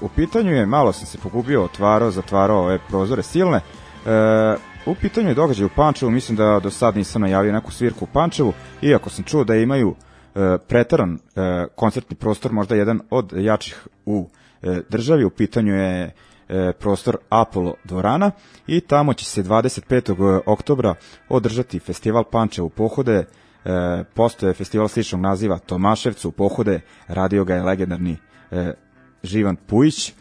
u 0.00 0.08
pitanju 0.08 0.50
je, 0.52 0.66
malo 0.66 0.92
sam 0.92 1.06
se 1.06 1.18
pogubio, 1.18 1.64
otvarao, 1.64 2.10
zatvarao 2.10 2.58
ove 2.58 2.78
prozore 2.88 3.22
silne, 3.22 3.56
e, 3.56 4.56
u 4.86 4.94
pitanju 4.94 5.28
je 5.28 5.34
događaj 5.34 5.66
u 5.66 5.70
Pančevu, 5.76 6.10
mislim 6.10 6.36
da 6.36 6.60
do 6.62 6.70
sad 6.70 6.96
nisam 6.96 7.22
najavio 7.22 7.52
neku 7.52 7.72
svirku 7.72 8.04
u 8.04 8.08
Pančevu, 8.12 8.52
iako 8.82 9.10
sam 9.10 9.24
čuo 9.24 9.44
da 9.44 9.56
imaju 9.56 9.94
e, 10.34 10.58
pretaran 10.68 11.14
e, 11.14 11.18
koncertni 11.74 12.16
prostor, 12.16 12.52
možda 12.52 12.74
jedan 12.74 13.00
od 13.10 13.32
jačih 13.36 13.86
u 14.06 14.28
e, 14.62 14.80
državi, 14.88 15.24
u 15.24 15.30
pitanju 15.30 15.74
je 15.74 16.14
e, 16.48 16.72
prostor 16.72 17.16
Apollo 17.28 17.74
dvorana 17.84 18.30
i 18.66 18.80
tamo 18.80 19.14
će 19.14 19.24
se 19.24 19.44
25. 19.44 20.40
oktobra 20.46 20.94
održati 21.28 21.78
festival 21.78 22.24
Pančevu 22.24 22.68
pohode, 22.68 23.24
e, 23.64 24.04
postoje 24.14 24.54
festival 24.54 24.88
sličnog 24.88 25.20
naziva 25.20 25.58
Tomaševcu 25.58 26.30
pohode, 26.30 26.80
radio 27.08 27.44
ga 27.44 27.54
je 27.54 27.62
legendarni 27.62 28.16
e, 28.50 28.72
Živan 29.22 29.56
Pujić, 29.56 30.08
e, 30.08 30.12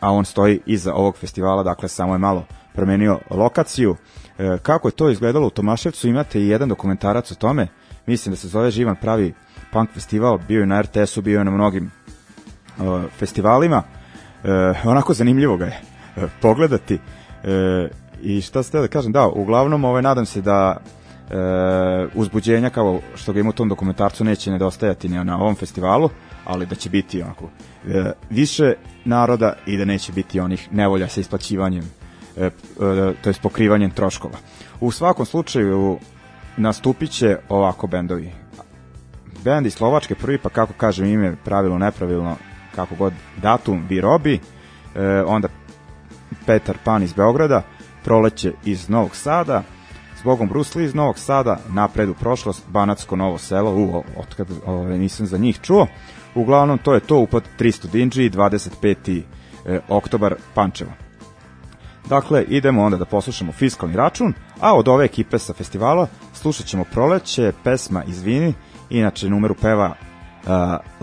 a 0.00 0.12
on 0.12 0.24
stoji 0.24 0.60
iza 0.66 0.94
ovog 0.94 1.16
festivala, 1.16 1.62
dakle 1.62 1.88
samo 1.88 2.14
je 2.14 2.18
malo 2.18 2.44
promenio 2.74 3.18
lokaciju. 3.30 3.96
E, 4.38 4.58
kako 4.62 4.88
je 4.88 4.92
to 4.92 5.10
izgledalo 5.10 5.46
u 5.46 5.50
Tomaševcu, 5.50 6.08
imate 6.08 6.40
i 6.40 6.48
jedan 6.48 6.68
dokumentarac 6.68 7.32
o 7.32 7.34
tome, 7.34 7.68
mislim 8.06 8.32
da 8.32 8.36
se 8.36 8.48
zove 8.48 8.70
Živan 8.70 8.96
pravi 8.96 9.34
punk 9.72 9.90
festival, 9.90 10.38
bio 10.48 10.60
je 10.60 10.66
na 10.66 10.80
RTS-u, 10.80 11.22
bio 11.22 11.38
je 11.38 11.44
na 11.44 11.50
mnogim 11.50 11.90
uh, 12.78 13.02
festivalima, 13.18 13.82
e, 14.44 14.50
onako 14.84 15.14
zanimljivo 15.14 15.56
ga 15.56 15.64
je 15.64 15.80
e, 16.16 16.28
pogledati. 16.40 16.98
E, 17.44 17.88
i 18.22 18.40
šta 18.40 18.62
ste 18.62 18.80
da 18.80 18.88
kažem, 18.88 19.12
da, 19.12 19.28
uglavnom 19.28 19.84
ovaj, 19.84 20.02
nadam 20.02 20.26
se 20.26 20.40
da 20.40 20.76
e, 21.30 21.34
uzbuđenja 22.14 22.70
kao 22.70 23.00
što 23.14 23.32
ga 23.32 23.40
ima 23.40 23.48
u 23.48 23.52
tom 23.52 23.68
dokumentarcu 23.68 24.24
neće 24.24 24.50
nedostajati 24.50 25.08
na 25.08 25.38
ovom 25.38 25.54
festivalu, 25.54 26.10
ali 26.44 26.66
da 26.66 26.74
će 26.74 26.90
biti 26.90 27.22
onako. 27.22 27.48
E, 27.88 28.12
više 28.30 28.74
naroda 29.08 29.52
i 29.66 29.76
da 29.76 29.84
neće 29.84 30.12
biti 30.12 30.40
onih 30.40 30.72
nevolja 30.72 31.08
sa 31.08 31.20
isplaćivanjem 31.20 31.84
e, 32.36 32.44
e, 32.44 32.50
to 33.22 33.30
je 33.30 33.34
pokrivanjem 33.42 33.90
troškova. 33.90 34.38
U 34.80 34.90
svakom 34.90 35.26
slučaju 35.26 35.98
nastupit 36.56 37.10
će 37.10 37.36
ovako 37.48 37.86
bendovi. 37.86 38.32
Bend 39.44 39.66
iz 39.66 39.74
Slovačke 39.74 40.14
prvi, 40.14 40.38
pa 40.38 40.48
kako 40.48 40.72
kažem 40.72 41.06
ime, 41.06 41.36
pravilno, 41.44 41.78
nepravilno, 41.78 42.36
kako 42.74 42.94
god 42.94 43.12
datum 43.42 43.86
bi 43.88 44.00
robi, 44.00 44.40
e, 44.94 45.22
onda 45.26 45.48
Petar 46.46 46.76
Pan 46.84 47.02
iz 47.02 47.12
Beograda, 47.12 47.62
Proleće 48.04 48.52
iz 48.64 48.88
Novog 48.88 49.16
Sada, 49.16 49.62
Zbogom 50.20 50.48
Brusli 50.48 50.84
iz 50.84 50.94
Novog 50.94 51.18
Sada, 51.18 51.58
napred 51.68 52.08
u 52.08 52.14
prošlost, 52.14 52.64
Banatsko 52.68 53.16
Novo 53.16 53.38
selo, 53.38 53.74
u, 53.74 54.02
otkad 54.16 54.48
ove, 54.66 54.98
nisam 54.98 55.26
za 55.26 55.38
njih 55.38 55.60
čuo. 55.62 55.86
Uglavnom, 56.38 56.78
to 56.78 56.94
je 56.94 57.00
to, 57.00 57.18
upad 57.18 57.42
300 57.58 57.90
Dinđi, 57.90 58.30
25. 58.30 59.22
E, 59.66 59.80
oktobar 59.88 60.34
Pančevo. 60.54 60.90
Dakle, 62.08 62.44
idemo 62.48 62.82
onda 62.82 62.96
da 62.96 63.04
poslušamo 63.04 63.52
fiskalni 63.52 63.96
račun, 63.96 64.34
a 64.60 64.74
od 64.76 64.88
ove 64.88 65.04
ekipe 65.04 65.38
sa 65.38 65.52
festivala 65.52 66.06
slušat 66.32 66.66
ćemo 66.66 66.84
proleće, 66.84 67.52
pesma 67.64 68.04
Izvini, 68.04 68.54
inače 68.90 69.28
numeru 69.28 69.54
peva 69.54 69.94
uh, 69.94 70.50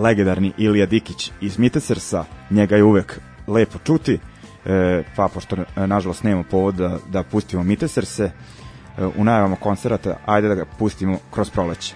legendarni 0.03 0.53
Ilija 0.57 0.85
Dikić 0.85 1.31
iz 1.41 1.59
Mitesersa, 1.59 2.25
njega 2.49 2.75
je 2.75 2.83
uvek 2.83 3.19
lepo 3.47 3.79
čuti, 3.85 4.19
e, 4.65 5.03
pa 5.15 5.27
pošto 5.27 5.55
nažalost 5.75 6.23
nemamo 6.23 6.43
povod 6.51 6.75
da, 6.75 6.97
da 7.09 7.23
pustimo 7.23 7.63
Miteserse, 7.63 8.23
e, 8.23 9.05
u 9.05 9.23
najavama 9.23 9.55
koncerata, 9.55 10.15
ajde 10.25 10.47
da 10.47 10.55
ga 10.55 10.65
pustimo 10.79 11.17
kroz 11.31 11.49
proleće. 11.49 11.93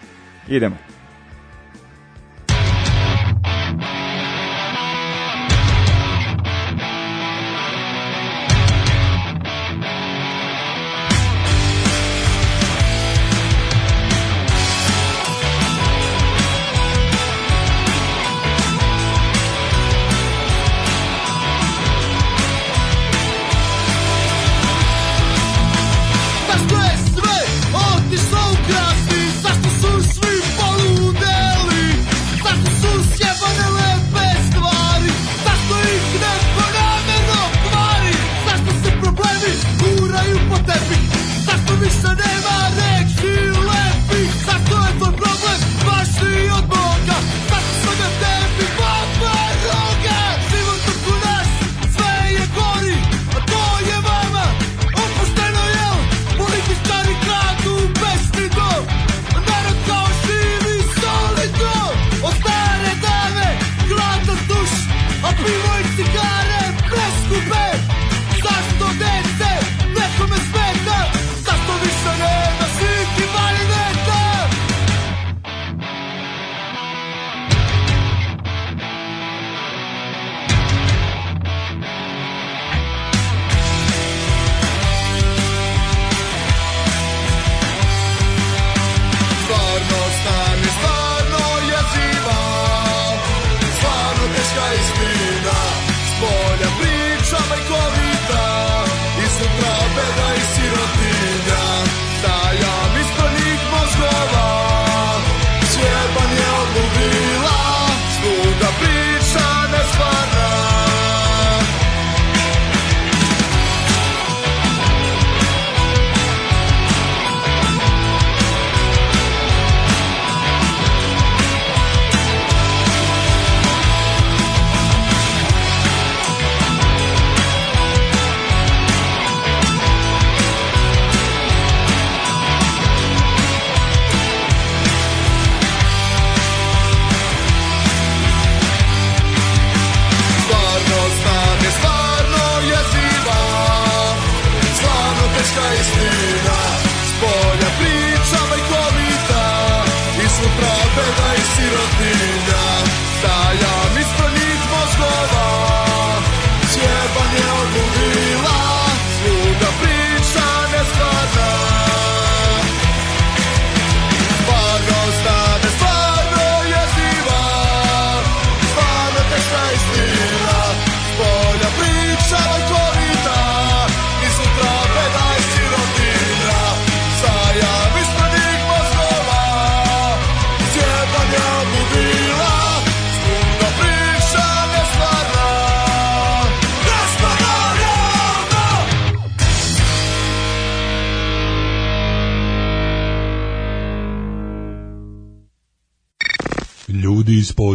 Idemo. 0.48 0.76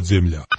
Podzemlja. 0.04 0.53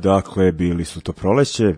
Dakle, 0.00 0.52
bili 0.52 0.84
su 0.84 1.00
to 1.00 1.12
proleće, 1.12 1.64
e, 1.64 1.74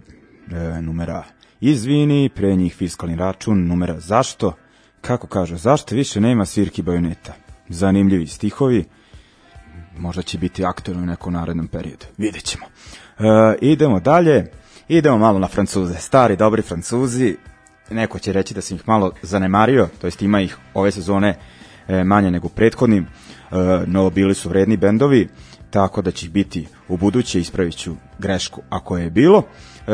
numera 0.82 1.24
izvini, 1.60 2.30
pre 2.34 2.56
njih 2.56 2.74
fiskalni 2.74 3.16
račun, 3.16 3.66
numera 3.66 4.00
zašto, 4.00 4.52
kako 5.00 5.26
kaže, 5.26 5.56
zašto 5.56 5.94
više 5.94 6.20
nema 6.20 6.44
svirki 6.44 6.82
bajoneta. 6.82 7.32
Zanimljivi 7.68 8.26
stihovi, 8.26 8.84
možda 9.98 10.22
će 10.22 10.38
biti 10.38 10.64
aktualno 10.64 11.02
u 11.02 11.06
nekom 11.06 11.32
narednom 11.32 11.68
periodu. 11.68 12.06
Vidjet 12.18 12.44
ćemo. 12.44 12.64
E, 13.18 13.56
idemo 13.60 14.00
dalje, 14.00 14.46
idemo 14.88 15.18
malo 15.18 15.38
na 15.38 15.48
Francuze. 15.48 15.94
Stari, 15.94 16.36
dobri 16.36 16.62
Francuzi, 16.62 17.36
neko 17.90 18.18
će 18.18 18.32
reći 18.32 18.54
da 18.54 18.60
sam 18.60 18.76
ih 18.76 18.88
malo 18.88 19.12
zanemario, 19.22 19.88
to 20.00 20.06
jest 20.06 20.22
ima 20.22 20.40
ih 20.40 20.56
ove 20.74 20.90
sezone 20.90 21.38
e, 21.88 22.04
manje 22.04 22.30
nego 22.30 22.48
prethodnim, 22.48 23.06
e, 23.06 23.56
no 23.86 24.10
bili 24.10 24.34
su 24.34 24.48
vredni 24.48 24.76
bendovi, 24.76 25.28
tako 25.72 26.02
da 26.02 26.10
će 26.10 26.28
biti 26.28 26.68
u 26.88 26.96
buduće, 26.96 27.40
ispravit 27.40 27.76
ću 27.76 27.94
grešku 28.18 28.62
ako 28.70 28.96
je 28.96 29.10
bilo. 29.10 29.42
E, 29.42 29.92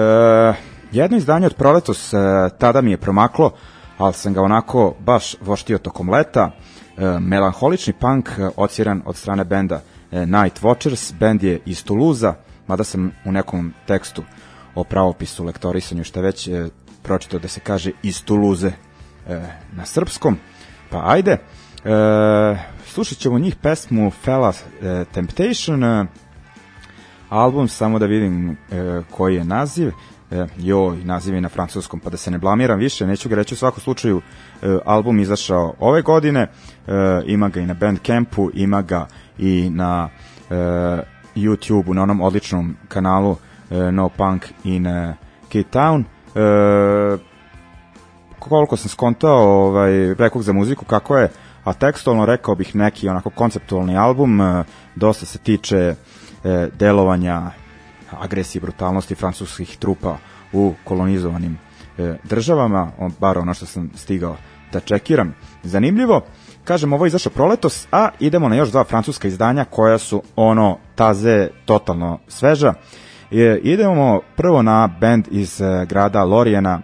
jedno 0.92 1.16
izdanje 1.16 1.46
od 1.46 1.54
proletos 1.54 2.14
e, 2.14 2.16
tada 2.58 2.80
mi 2.80 2.90
je 2.90 2.96
promaklo, 2.96 3.52
ali 3.98 4.14
sam 4.14 4.34
ga 4.34 4.42
onako 4.42 4.94
baš 5.00 5.34
voštio 5.40 5.78
tokom 5.78 6.10
leta. 6.10 6.50
E, 6.50 7.18
melanholični 7.20 7.92
punk 7.92 8.28
e, 8.28 8.48
ociran 8.56 9.02
od 9.06 9.16
strane 9.16 9.44
benda 9.44 9.80
e, 10.12 10.26
Night 10.26 10.62
Watchers, 10.62 11.14
bend 11.18 11.42
je 11.42 11.60
iz 11.66 11.84
Toulouse-a, 11.84 12.34
mada 12.66 12.84
sam 12.84 13.12
u 13.24 13.32
nekom 13.32 13.72
tekstu 13.86 14.22
o 14.74 14.84
pravopisu, 14.84 15.44
lektorisanju, 15.44 16.04
šta 16.04 16.20
već 16.20 16.48
e, 16.48 16.68
pročitao 17.02 17.40
da 17.40 17.48
se 17.48 17.60
kaže 17.60 17.90
iz 18.02 18.24
Toulouse 18.24 18.72
e, 19.28 19.40
na 19.72 19.86
srpskom. 19.86 20.36
Pa 20.90 21.02
ajde, 21.06 21.32
e, 21.32 21.38
slušat 22.98 23.18
ćemo 23.18 23.38
njih 23.38 23.56
pesmu 23.56 24.10
Fella 24.10 24.52
e, 24.82 25.04
Temptation, 25.12 25.84
e, 25.84 26.06
album, 27.28 27.68
samo 27.68 27.98
da 27.98 28.06
vidim 28.06 28.50
e, 28.50 28.56
koji 29.10 29.34
je 29.34 29.44
naziv, 29.44 29.88
e, 30.30 30.46
joj, 30.58 30.96
naziv 31.04 31.34
je 31.34 31.40
na 31.40 31.48
francuskom, 31.48 32.00
pa 32.00 32.10
da 32.10 32.16
se 32.16 32.30
ne 32.30 32.38
blamiram 32.38 32.78
više, 32.78 33.06
neću 33.06 33.28
ga 33.28 33.34
reći 33.34 33.54
u 33.54 33.56
svakom 33.56 33.80
slučaju, 33.80 34.20
e, 34.62 34.78
album 34.84 35.20
izašao 35.20 35.74
ove 35.78 36.02
godine, 36.02 36.40
e, 36.40 36.92
ima 37.26 37.48
ga 37.48 37.60
i 37.60 37.66
na 37.66 37.74
Bandcampu, 37.74 38.50
ima 38.54 38.82
ga 38.82 39.06
i 39.38 39.70
na 39.70 40.08
e, 40.50 40.54
YouTube-u, 41.36 41.94
na 41.94 42.02
onom 42.02 42.20
odličnom 42.20 42.76
kanalu 42.88 43.36
e, 43.70 43.92
No 43.92 44.08
Punk 44.08 44.46
in 44.64 44.86
e, 44.86 45.16
Cape 45.42 45.68
Town, 45.72 46.04
e, 46.34 47.18
koliko 48.38 48.76
sam 48.76 48.88
skontao 48.88 49.66
ovaj, 49.66 50.14
rekog 50.14 50.42
za 50.42 50.52
muziku, 50.52 50.84
kako 50.84 51.16
je, 51.16 51.30
a 51.68 51.72
tekstualno 51.72 52.26
rekao 52.26 52.54
bih 52.54 52.76
neki 52.76 53.08
onako 53.08 53.30
konceptualni 53.30 53.96
album, 53.96 54.40
e, 54.40 54.64
dosta 54.94 55.26
se 55.26 55.38
tiče 55.38 55.76
e, 55.76 55.94
delovanja 56.78 57.42
agresije 58.20 58.60
i 58.60 58.62
brutalnosti 58.62 59.14
francuskih 59.14 59.76
trupa 59.76 60.16
u 60.52 60.74
kolonizovanim 60.84 61.58
e, 61.98 62.16
državama, 62.24 62.90
bar 63.20 63.38
ono 63.38 63.54
što 63.54 63.66
sam 63.66 63.90
stigao 63.94 64.36
da 64.72 64.80
čekiram. 64.80 65.34
Zanimljivo, 65.62 66.24
kažem, 66.64 66.92
ovo 66.92 67.04
je 67.04 67.08
izašao 67.08 67.32
proletos, 67.32 67.86
a 67.92 68.08
idemo 68.20 68.48
na 68.48 68.56
još 68.56 68.70
dva 68.70 68.84
francuska 68.84 69.28
izdanja 69.28 69.64
koja 69.64 69.98
su 69.98 70.22
ono 70.36 70.78
taze 70.94 71.48
totalno 71.64 72.18
sveža. 72.28 72.74
E, 73.30 73.60
idemo 73.62 74.20
prvo 74.36 74.62
na 74.62 74.88
band 75.00 75.28
iz 75.30 75.60
grada 75.88 76.24
Lorijena, 76.24 76.80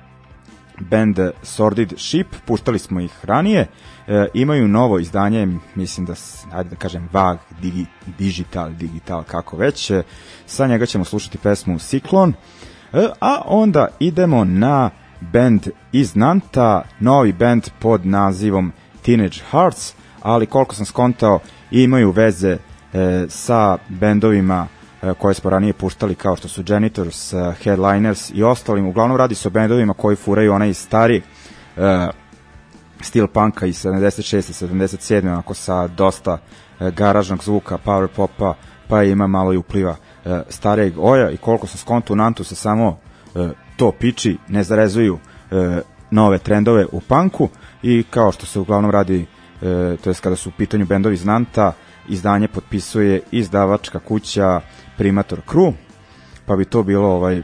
band 0.81 1.19
Sordid 1.43 1.93
Ship, 1.97 2.27
puštali 2.47 2.79
smo 2.79 3.01
ih 3.01 3.13
ranije, 3.23 3.67
imaju 4.35 4.69
novo 4.69 4.99
izdanje, 4.99 5.49
mislim 5.75 6.07
da, 6.07 6.15
ajde 6.53 6.71
da 6.71 6.77
kažem, 6.77 7.09
VAG, 7.13 7.39
digi, 7.61 7.87
Digital, 8.19 8.71
Digital, 8.73 9.23
kako 9.23 9.57
već, 9.57 9.91
e, 9.91 10.03
sa 10.47 10.67
njega 10.67 10.87
ćemo 10.87 11.05
slušati 11.05 11.39
pesmu 11.39 11.75
Cyclone, 11.75 12.33
e, 12.93 13.09
a 13.21 13.43
onda 13.47 13.89
idemo 14.01 14.45
na 14.45 14.91
band 15.21 15.69
iz 15.93 16.17
Nanta, 16.17 16.83
novi 17.01 17.33
band 17.33 17.69
pod 17.79 18.07
nazivom 18.07 18.73
Teenage 19.03 19.39
Hearts, 19.51 19.95
ali 20.23 20.47
koliko 20.47 20.75
sam 20.75 20.87
skontao, 20.87 21.39
imaju 21.71 22.11
veze 22.11 22.51
e, 22.93 23.27
sa 23.29 23.79
bendovima 23.89 24.67
e, 25.03 25.15
koje 25.15 25.35
smo 25.35 25.51
ranije 25.51 25.73
puštali 25.73 26.15
kao 26.15 26.37
što 26.37 26.49
su 26.49 26.65
Janitors, 26.69 27.33
e, 27.33 27.53
Headliners 27.63 28.31
i 28.35 28.43
ostalim. 28.43 28.87
Uglavnom 28.87 29.17
radi 29.17 29.35
se 29.35 29.49
o 29.49 29.51
bendovima 29.51 29.95
koji 29.95 30.17
furaju 30.17 30.53
onaj 30.53 30.75
stari 30.75 31.23
e, 31.77 32.09
stil 33.05 33.27
punka 33.27 33.67
iz 33.67 33.85
76. 33.85 34.67
77. 34.67 35.29
onako 35.29 35.55
sa 35.55 35.87
dosta 35.87 36.39
e, 36.81 36.91
garažnog 36.91 37.45
zvuka, 37.45 37.79
power 37.85 38.09
popa, 38.17 38.55
pa 38.89 39.03
ima 39.03 39.27
malo 39.27 39.53
i 39.53 39.57
upliva 39.57 39.97
e, 40.25 40.91
oja 40.99 41.31
i 41.31 41.37
koliko 41.37 41.67
sam 41.67 41.79
skonto 41.79 42.13
u 42.13 42.17
Nantu 42.17 42.45
se 42.45 42.55
samo 42.55 42.99
e, 43.35 43.49
to 43.77 43.93
piči, 43.93 44.39
ne 44.49 44.65
zarezuju 44.65 45.19
e, 45.51 45.81
nove 46.11 46.39
trendove 46.39 46.87
u 46.93 47.01
punku 47.01 47.49
i 47.83 48.05
kao 48.11 48.33
što 48.33 48.47
se 48.47 48.61
uglavnom 48.61 48.91
radi 48.91 49.21
e, 49.21 49.27
to 50.05 50.11
jest 50.11 50.21
kada 50.21 50.37
su 50.37 50.49
u 50.49 50.53
pitanju 50.59 50.87
bendovi 50.87 51.15
iz 51.15 51.25
Nanta, 51.25 51.73
izdanje 52.09 52.49
potpisuje 52.49 53.21
izdavačka 53.31 53.99
kuća 53.99 54.61
Primator 54.97 55.41
Crew, 55.47 55.73
pa 56.47 56.57
bi 56.57 56.65
to 56.65 56.83
bilo 56.83 57.09
ovaj 57.09 57.43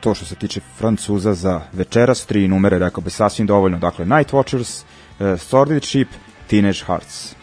to 0.00 0.14
što 0.14 0.24
se 0.24 0.34
tiče 0.34 0.60
Francuza 0.78 1.34
za 1.34 1.60
večeras, 1.72 2.26
tri 2.26 2.48
numere, 2.48 2.78
rekao 2.78 3.00
bi 3.00 3.10
sasvim 3.10 3.46
dovoljno. 3.46 3.78
Dakle, 3.78 4.04
Night 4.06 4.32
Watchers, 4.32 4.82
uh, 5.18 5.40
Sordid 5.40 5.84
Ship, 5.84 6.08
Teenage 6.46 6.84
Hearts. 6.86 7.34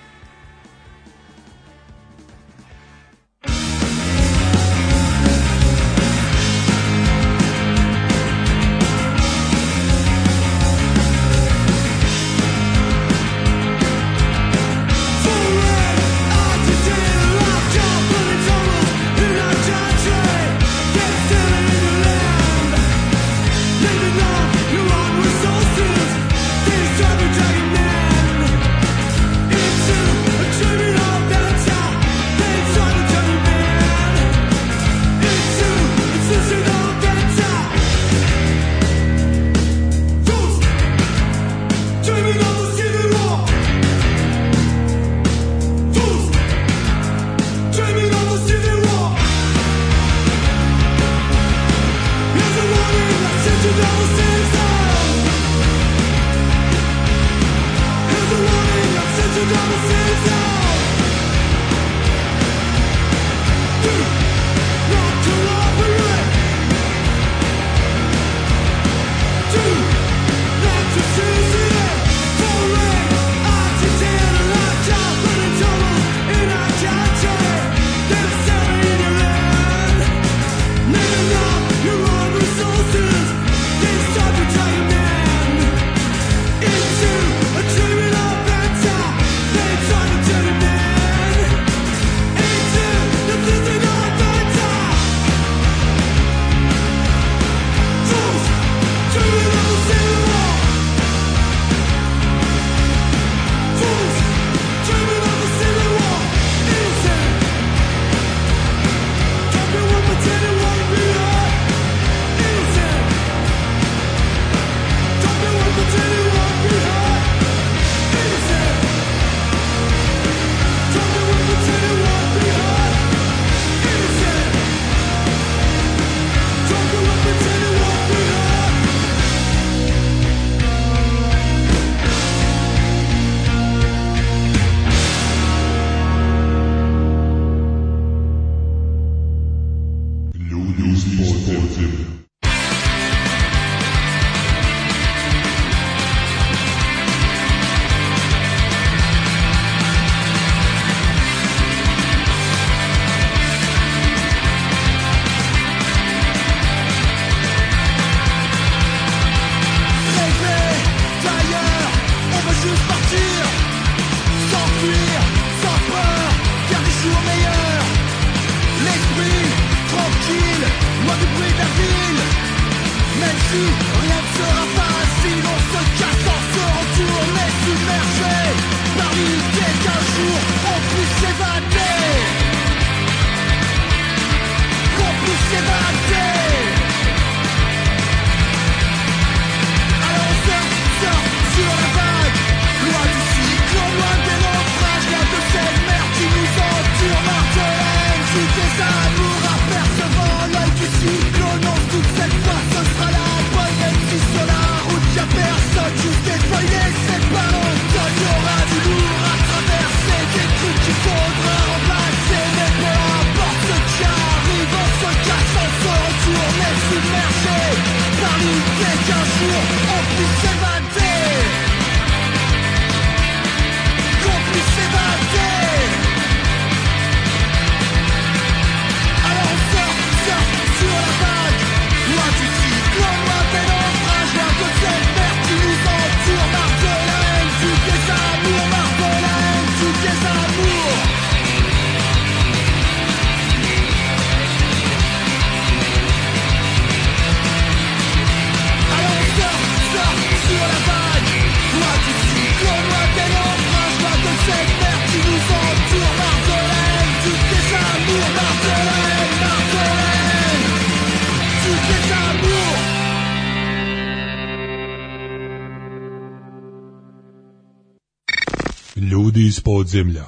земля. 269.95 270.27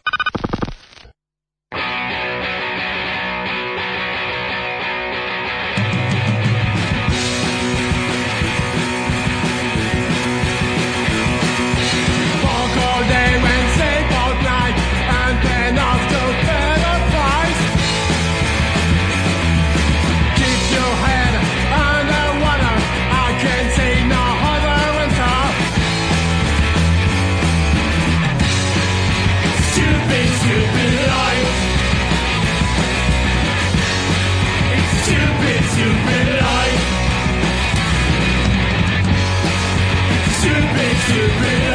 Iz 41.10 41.16
podzemlja. 41.16 41.67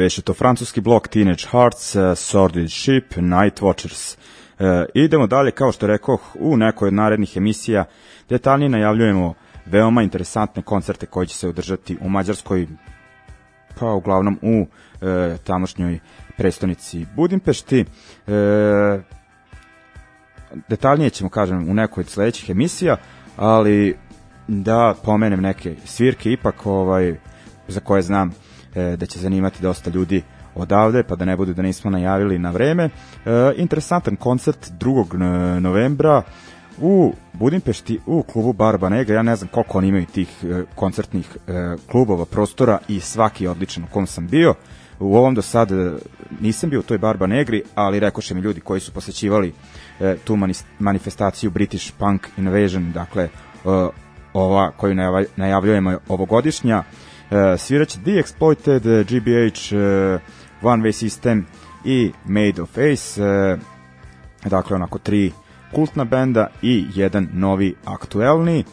Beše 0.00 0.22
to 0.22 0.34
francuski 0.34 0.80
blok 0.80 1.08
Teenage 1.08 1.44
Hearts, 1.50 1.94
uh, 1.94 2.02
Sordid 2.16 2.70
Ship, 2.70 3.16
Night 3.16 3.60
Watchers. 3.60 4.16
Uh, 4.16 4.66
idemo 4.94 5.26
dalje, 5.26 5.50
kao 5.50 5.72
što 5.72 5.86
rekoh, 5.86 6.36
u 6.38 6.56
nekoj 6.56 6.88
od 6.88 6.94
narednih 6.94 7.36
emisija 7.36 7.84
detaljnije 8.28 8.68
najavljujemo 8.68 9.34
veoma 9.66 10.02
interesantne 10.02 10.62
koncerte 10.62 11.06
koji 11.06 11.26
će 11.26 11.36
se 11.36 11.48
održati 11.48 11.96
u 12.00 12.08
Mađarskoj, 12.08 12.66
pa 13.78 13.92
uglavnom 13.92 14.38
u 14.42 14.66
e, 15.00 15.36
tamošnjoj 15.44 15.98
prestonici 16.36 17.06
Budimpešti. 17.16 17.80
E, 17.80 17.84
detaljnije 20.68 21.10
ćemo, 21.10 21.30
kažem, 21.30 21.70
u 21.70 21.74
nekoj 21.74 22.00
od 22.00 22.08
sledećih 22.08 22.50
emisija, 22.50 22.96
ali 23.36 23.96
da 24.48 24.94
pomenem 25.04 25.40
neke 25.40 25.76
svirke 25.84 26.32
ipak 26.32 26.66
ovaj 26.66 27.16
za 27.68 27.80
koje 27.80 28.02
znam 28.02 28.34
e, 28.74 28.96
da 28.96 29.06
će 29.06 29.18
zanimati 29.18 29.62
dosta 29.62 29.90
ljudi 29.90 30.22
odavde, 30.54 31.02
pa 31.02 31.16
da 31.16 31.24
ne 31.24 31.36
budu 31.36 31.54
da 31.54 31.62
nismo 31.62 31.90
najavili 31.90 32.38
na 32.38 32.50
vreme. 32.50 32.84
E, 32.84 32.90
interesantan 33.56 34.16
koncert 34.16 34.70
2. 34.80 35.60
novembra 35.60 36.22
u 36.80 37.14
Budimpešti 37.32 37.98
u 38.06 38.22
klubu 38.22 38.52
Barba 38.52 38.88
Negra, 38.88 39.14
ja 39.14 39.22
ne 39.22 39.36
znam 39.36 39.48
koliko 39.48 39.78
oni 39.78 39.88
imaju 39.88 40.06
tih 40.06 40.44
e, 40.44 40.62
koncertnih 40.74 41.36
e, 41.46 41.76
klubova, 41.90 42.24
prostora 42.24 42.78
i 42.88 43.00
svaki 43.00 43.46
odličan 43.46 43.84
u 43.84 43.86
kom 43.86 44.06
sam 44.06 44.28
bio. 44.28 44.54
U 44.98 45.16
ovom 45.16 45.34
do 45.34 45.42
sad 45.42 45.72
e, 45.72 45.92
nisam 46.40 46.70
bio 46.70 46.80
u 46.80 46.82
toj 46.82 46.98
Barba 46.98 47.26
Negri, 47.26 47.62
ali 47.74 48.00
rekoše 48.00 48.34
mi 48.34 48.40
ljudi 48.40 48.60
koji 48.60 48.80
su 48.80 48.92
posećivali 48.92 49.52
tu 50.24 50.38
manifestaciju 50.78 51.50
British 51.50 51.92
Punk 51.98 52.26
Invasion, 52.36 52.92
dakle 52.92 53.28
ova 54.32 54.70
koju 54.70 54.94
najavljujemo 55.36 55.98
ovogodišnja, 56.08 56.82
sviraće 57.58 57.98
The 57.98 58.10
Exploited, 58.10 59.04
GBH, 59.04 59.72
e, 59.72 60.18
One 60.62 60.82
Way 60.82 60.92
System 61.06 61.42
i 61.84 62.12
Made 62.24 62.62
of 62.62 62.78
Ace, 62.78 63.20
dakle 64.44 64.76
onako 64.76 64.98
tri 64.98 65.32
kultna 65.74 66.04
benda 66.04 66.46
i 66.62 66.86
jedan 66.94 67.28
novi 67.32 67.74
aktuelni. 67.84 68.64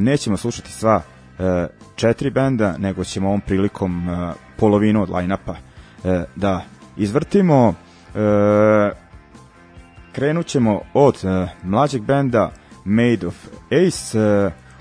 Nećemo 0.00 0.36
slušati 0.36 0.72
sva 0.72 1.02
četiri 1.96 2.30
benda, 2.30 2.76
nego 2.78 3.04
ćemo 3.04 3.28
ovom 3.28 3.40
prilikom 3.40 4.08
polovinu 4.56 5.02
od 5.02 5.10
line-upa 5.10 5.54
da 6.36 6.64
izvrtimo. 6.96 7.74
Krenut 10.12 10.46
ćemo 10.46 10.80
od 10.94 11.22
mlađeg 11.62 12.02
benda 12.02 12.52
Made 12.84 13.26
of 13.26 13.46
Ace. 13.86 14.18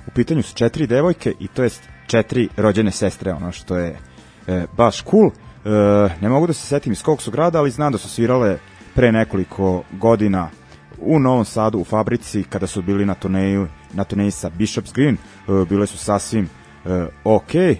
U 0.07 0.11
pitanju 0.16 0.43
su 0.43 0.55
četiri 0.55 0.88
devojke 0.88 1.34
i 1.39 1.47
to 1.47 1.64
jest 1.64 1.89
četiri 2.08 2.49
rođene 2.58 2.91
sestre, 2.91 3.34
ono 3.34 3.51
što 3.51 3.78
je 3.78 3.97
e, 4.47 4.66
baš 4.78 5.04
cool. 5.04 5.28
E, 5.28 6.10
ne 6.22 6.30
mogu 6.30 6.47
da 6.47 6.54
se 6.54 6.68
setim 6.68 6.93
iz 6.93 7.04
kog 7.04 7.22
su 7.22 7.32
grada, 7.32 7.60
ali 7.60 7.72
znam 7.72 7.91
da 7.91 7.97
su 7.97 8.10
svirale 8.10 8.58
pre 8.95 9.12
nekoliko 9.12 9.84
godina 9.91 10.49
u 10.99 11.20
Novom 11.20 11.45
Sadu 11.45 11.80
u 11.80 11.84
fabrici 11.84 12.43
kada 12.43 12.68
su 12.68 12.82
bili 12.82 13.06
na 13.06 13.14
turneju 13.14 13.68
na 13.93 14.04
turneji 14.04 14.32
sa 14.32 14.49
Bishop's 14.49 14.93
Green. 14.93 15.14
E, 15.16 15.66
bile 15.70 15.88
su 15.88 15.97
sasvim 15.97 16.49
e, 16.86 17.08
ok 17.24 17.56
e, 17.56 17.78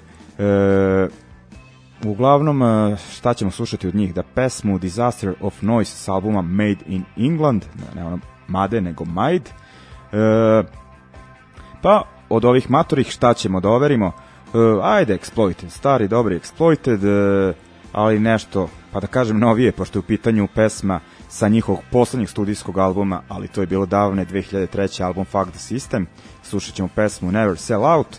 uglavnom 2.06 2.64
e, 2.64 2.98
šta 3.12 3.34
ćemo 3.34 3.52
slušati 3.52 3.88
od 3.88 3.96
njih? 3.96 4.14
Da 4.14 4.24
pesmu 4.24 4.80
Disaster 4.80 5.34
of 5.42 5.62
Noise 5.62 5.98
s 5.98 6.08
albuma 6.08 6.42
Made 6.42 6.80
in 6.88 7.04
England 7.18 7.66
ne, 7.96 8.06
ono 8.06 8.20
Made 8.48 8.82
nego 8.82 9.06
Made. 9.06 9.50
E, 10.12 10.64
pa 11.82 12.04
od 12.30 12.46
ovih 12.46 12.72
matorih 12.72 13.08
šta 13.08 13.34
ćemo 13.34 13.60
da 13.60 13.70
overimo 13.70 14.08
e, 14.08 14.12
ajde 14.84 15.18
Exploited, 15.18 15.70
stari 15.70 16.08
dobri 16.08 16.40
Exploited 16.40 17.06
e, 17.50 17.54
ali 17.92 18.20
nešto 18.20 18.70
pa 18.92 19.00
da 19.00 19.08
kažem 19.08 19.40
novije 19.40 19.72
pošto 19.72 19.98
je 19.98 20.00
u 20.00 20.04
pitanju 20.04 20.48
pesma 20.56 21.00
sa 21.30 21.48
njihovog 21.48 21.82
poslednjeg 21.92 22.30
studijskog 22.30 22.78
albuma, 22.78 23.22
ali 23.28 23.48
to 23.48 23.62
je 23.62 23.68
bilo 23.68 23.86
davne 23.86 24.26
2003. 24.26 25.04
album 25.04 25.26
Fuck 25.26 25.50
the 25.50 25.76
System. 25.76 26.06
Slušat 26.44 26.76
ćemo 26.76 26.90
pesmu 26.96 27.32
Never 27.32 27.58
Sell 27.58 27.86
Out. 27.86 28.18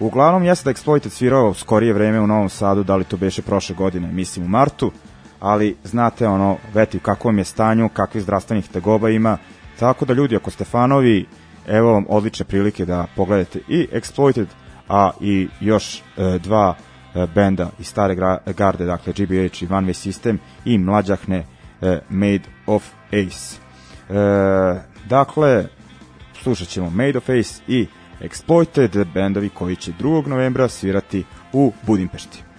Uglavnom, 0.00 0.44
jeste 0.44 0.64
da 0.64 0.74
Exploited 0.74 1.08
svirao 1.08 1.54
skorije 1.54 1.92
vreme 1.92 2.20
u 2.20 2.26
Novom 2.26 2.48
Sadu, 2.48 2.82
da 2.82 2.96
li 2.96 3.04
to 3.04 3.16
beše 3.16 3.42
prošle 3.42 3.74
godine, 3.74 4.12
mislim 4.12 4.44
u 4.44 4.48
martu, 4.48 4.92
ali 5.40 5.76
znate 5.84 6.28
ono, 6.28 6.56
veti 6.74 6.96
u 6.96 7.00
kakvom 7.00 7.38
je 7.38 7.44
stanju, 7.44 7.88
kakvih 7.88 8.22
zdravstvenih 8.22 8.68
tegoba 8.68 9.10
ima, 9.10 9.38
tako 9.78 10.04
da 10.04 10.12
ljudi, 10.12 10.36
ako 10.36 10.50
ste 10.50 10.64
fanovi, 10.64 11.26
evo 11.68 11.92
vam 11.92 12.04
odlične 12.08 12.44
prilike 12.44 12.84
da 12.84 13.06
pogledate 13.16 13.60
i 13.68 13.88
Exploited, 13.92 14.46
a 14.88 15.10
i 15.20 15.48
još 15.60 15.98
e, 15.98 16.38
dva 16.38 16.74
e, 17.14 17.26
benda 17.34 17.70
iz 17.78 17.86
stare 17.86 18.14
garde, 18.56 18.84
dakle 18.84 19.12
GBH 19.12 19.62
i 19.62 19.66
One 19.70 19.88
Way 19.88 20.10
System 20.10 20.36
i 20.64 20.78
mlađahne 20.78 21.44
e, 21.80 21.98
Made 22.08 22.42
of 22.66 22.84
Ace. 23.06 23.56
E, 24.08 24.80
dakle, 25.08 25.66
slušat 26.42 26.68
ćemo 26.68 26.90
Made 26.90 27.18
of 27.18 27.28
Ace 27.28 27.62
i 27.68 27.86
Exploited, 28.20 29.04
bendovi 29.14 29.48
koji 29.48 29.76
će 29.76 29.92
2. 30.00 30.26
novembra 30.26 30.68
svirati 30.68 31.24
u 31.52 31.72
Budimpešti. 31.86 32.49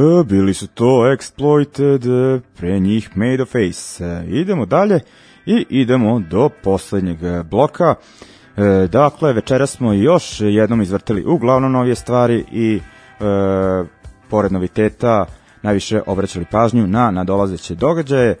E, 0.00 0.24
bili 0.24 0.54
su 0.54 0.66
to 0.66 0.84
Exploited, 0.84 2.06
e, 2.06 2.40
pre 2.56 2.80
njih 2.80 3.16
Made 3.16 3.42
of 3.42 3.48
Face. 3.48 4.04
E, 4.04 4.24
idemo 4.28 4.66
dalje 4.66 5.00
i 5.46 5.66
idemo 5.68 6.20
do 6.20 6.48
poslednjeg 6.62 7.18
bloka. 7.50 7.94
E, 8.56 8.88
dakle, 8.92 9.32
večera 9.32 9.66
smo 9.66 9.92
još 9.92 10.40
jednom 10.40 10.80
izvrtili 10.82 11.24
uglavnom 11.24 11.72
novije 11.72 11.94
stvari 11.94 12.44
i 12.52 12.76
e, 12.76 12.80
pored 14.30 14.52
noviteta 14.52 15.26
najviše 15.62 16.02
obraćali 16.06 16.44
pažnju 16.50 16.86
na 16.86 17.10
nadolazeće 17.10 17.74
događaje. 17.74 18.30
E, 18.30 18.36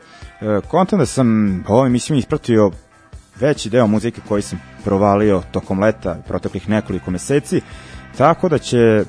kontam 0.68 0.98
da 0.98 1.06
sam 1.06 1.64
ovoj 1.68 1.86
emisiji 1.86 2.18
ispratio 2.18 2.70
veći 3.40 3.70
deo 3.70 3.86
muzike 3.86 4.20
koji 4.28 4.42
sam 4.42 4.60
provalio 4.84 5.42
tokom 5.52 5.80
leta 5.80 6.16
proteklih 6.28 6.68
nekoliko 6.68 7.10
meseci, 7.10 7.60
tako 8.16 8.48
da 8.48 8.58
će 8.58 9.04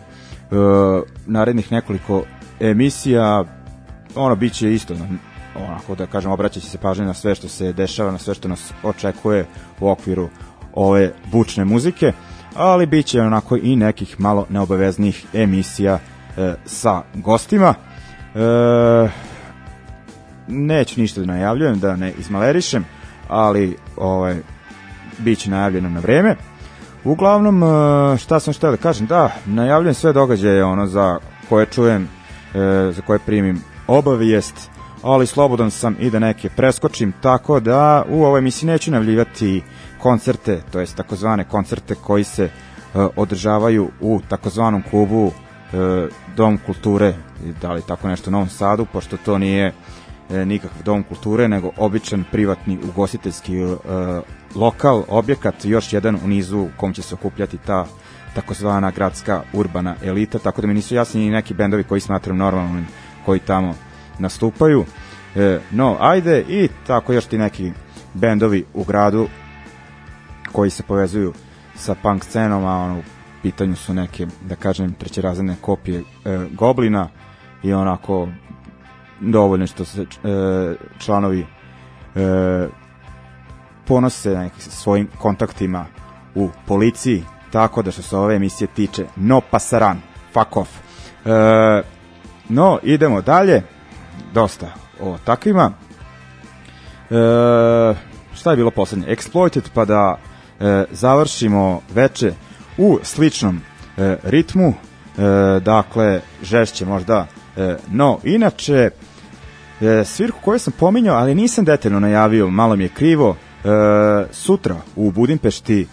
uh, 0.51 1.03
narednih 1.25 1.71
nekoliko 1.71 2.23
emisija 2.61 3.43
ono 4.15 4.35
bit 4.35 4.53
će 4.53 4.73
isto 4.73 4.93
onako 5.55 5.95
da 5.95 6.05
kažem 6.05 6.31
obraćaće 6.31 6.67
se 6.67 6.77
pažnje 6.77 7.05
na 7.05 7.13
sve 7.13 7.35
što 7.35 7.47
se 7.47 7.73
dešava, 7.73 8.11
na 8.11 8.17
sve 8.17 8.33
što 8.33 8.47
nas 8.47 8.73
očekuje 8.83 9.45
u 9.79 9.89
okviru 9.89 10.29
ove 10.73 11.13
bučne 11.31 11.65
muzike, 11.65 12.13
ali 12.55 12.85
bit 12.85 13.05
će 13.05 13.21
onako 13.21 13.57
i 13.57 13.75
nekih 13.75 14.19
malo 14.19 14.45
neobaveznih 14.49 15.25
emisija 15.33 15.99
e, 16.37 16.55
sa 16.65 17.01
gostima. 17.13 17.73
E, 18.35 19.09
neću 20.47 21.01
ništa 21.01 21.21
da 21.21 21.27
najavljujem, 21.27 21.79
da 21.79 21.95
ne 21.95 22.13
izmalerišem, 22.19 22.85
ali 23.27 23.77
ovaj, 23.97 24.35
bit 25.17 25.39
će 25.39 25.49
najavljeno 25.49 25.89
na 25.89 25.99
vreme. 25.99 26.35
Uglavnom, 27.03 27.63
e, 27.63 27.67
šta 28.17 28.39
sam 28.39 28.53
štio 28.53 28.71
da 28.71 28.77
kažem, 28.77 29.07
da, 29.07 29.31
najavljujem 29.45 29.93
sve 29.93 30.13
događaje 30.13 30.63
ono 30.63 30.87
za 30.87 31.19
koje 31.49 31.65
čujem, 31.65 32.09
za 32.91 33.01
koje 33.07 33.19
primim 33.19 33.61
obavijest, 33.87 34.69
ali 35.01 35.27
slobodan 35.27 35.71
sam 35.71 35.95
i 35.99 36.09
da 36.09 36.19
neke 36.19 36.49
preskočim, 36.49 37.13
tako 37.21 37.59
da 37.59 38.05
u 38.09 38.23
ovoj 38.23 38.39
emisiji 38.39 38.67
neću 38.67 38.91
najavljivati 38.91 39.63
koncerte, 39.99 40.61
to 40.71 40.79
jest 40.79 40.95
takozvane 40.95 41.43
koncerte 41.43 41.95
koji 41.95 42.23
se 42.23 42.43
e, 42.43 42.49
održavaju 43.15 43.89
u 44.01 44.19
takozvanom 44.29 44.83
klubu 44.89 45.31
Dom 46.35 46.59
kulture, 46.65 47.13
da 47.61 47.73
li 47.73 47.81
tako 47.81 48.07
nešto 48.07 48.29
u 48.29 48.31
Novom 48.31 48.49
Sadu, 48.49 48.85
pošto 48.93 49.17
to 49.17 49.37
nije 49.37 49.73
nikakav 50.45 50.83
dom 50.83 51.03
kulture, 51.03 51.47
nego 51.47 51.71
običan 51.77 52.23
privatni 52.31 52.79
ugostiteljski 52.89 53.57
lokal, 54.55 55.03
objekat, 55.07 55.65
još 55.65 55.93
jedan 55.93 56.19
u 56.25 56.27
nizu 56.27 56.59
u 56.59 56.69
kom 56.77 56.93
će 56.93 57.01
se 57.01 57.15
okupljati 57.15 57.57
ta 57.57 57.85
takozvana 58.35 58.91
gradska 58.91 59.41
urbana 59.53 59.95
elita, 60.03 60.39
tako 60.39 60.61
da 60.61 60.67
mi 60.67 60.73
nisu 60.73 60.95
jasni 60.95 61.21
ni 61.21 61.31
neki 61.31 61.53
bendovi 61.53 61.83
koji 61.83 62.01
smatram 62.01 62.37
normalnim 62.37 62.87
koji 63.25 63.39
tamo 63.39 63.75
nastupaju. 64.19 64.85
E, 65.35 65.59
no, 65.71 65.97
ajde 65.99 66.45
i 66.49 66.69
tako 66.87 67.13
još 67.13 67.25
ti 67.25 67.37
neki 67.37 67.71
bendovi 68.13 68.65
u 68.73 68.83
gradu 68.83 69.27
koji 70.51 70.69
se 70.69 70.83
povezuju 70.83 71.33
sa 71.75 71.95
punk 71.95 72.23
scenom, 72.23 72.65
a 72.65 72.77
ono, 72.77 72.99
u 72.99 73.03
pitanju 73.41 73.75
su 73.75 73.93
neke, 73.93 74.27
da 74.41 74.55
kažem, 74.55 74.93
trećerazredne 74.93 75.55
kopije 75.61 75.99
e, 75.99 76.03
Goblina 76.51 77.09
i 77.63 77.73
onako 77.73 78.27
dovoljno 79.19 79.67
što 79.67 79.85
se 79.85 80.01
e, 80.01 80.05
članovi 80.99 81.45
e, 82.15 82.67
ponose 83.87 84.29
nekim 84.29 84.59
svojim 84.59 85.07
kontaktima 85.17 85.85
u 86.35 86.49
policiji, 86.67 87.23
tako 87.51 87.81
da 87.81 87.91
što 87.91 88.01
se 88.01 88.17
ove 88.17 88.35
emisije 88.35 88.67
tiče, 88.67 89.05
no 89.15 89.41
pasaran, 89.41 90.01
fuck 90.33 90.57
off. 90.57 90.69
E, 91.25 91.81
no, 92.49 92.79
idemo 92.83 93.21
dalje, 93.21 93.63
dosta 94.33 94.67
o 94.99 95.17
takvima. 95.25 95.71
E, 97.09 97.15
šta 98.33 98.51
je 98.51 98.57
bilo 98.57 98.71
poslednje? 98.71 99.07
Exploited, 99.07 99.69
pa 99.73 99.85
da 99.85 100.17
e, 100.59 100.85
završimo 100.91 101.81
veče 101.93 102.33
u 102.77 102.99
sličnom 103.03 103.61
e, 103.97 104.17
ritmu, 104.23 104.73
e, 104.73 105.59
dakle, 105.59 106.21
žešće 106.43 106.85
možda, 106.85 107.27
e, 107.57 107.75
no, 107.91 108.19
inače, 108.23 108.89
e, 109.81 110.03
svirku 110.05 110.39
koju 110.41 110.59
sam 110.59 110.73
pominjao, 110.79 111.17
ali 111.17 111.35
nisam 111.35 111.65
detaljno 111.65 111.99
najavio, 111.99 112.49
malo 112.49 112.75
mi 112.75 112.83
je 112.83 112.89
krivo, 112.89 113.35
E, 113.63 114.25
sutra 114.31 114.75
u 114.95 115.11
Budimpešti 115.11 115.81
e, 115.81 115.85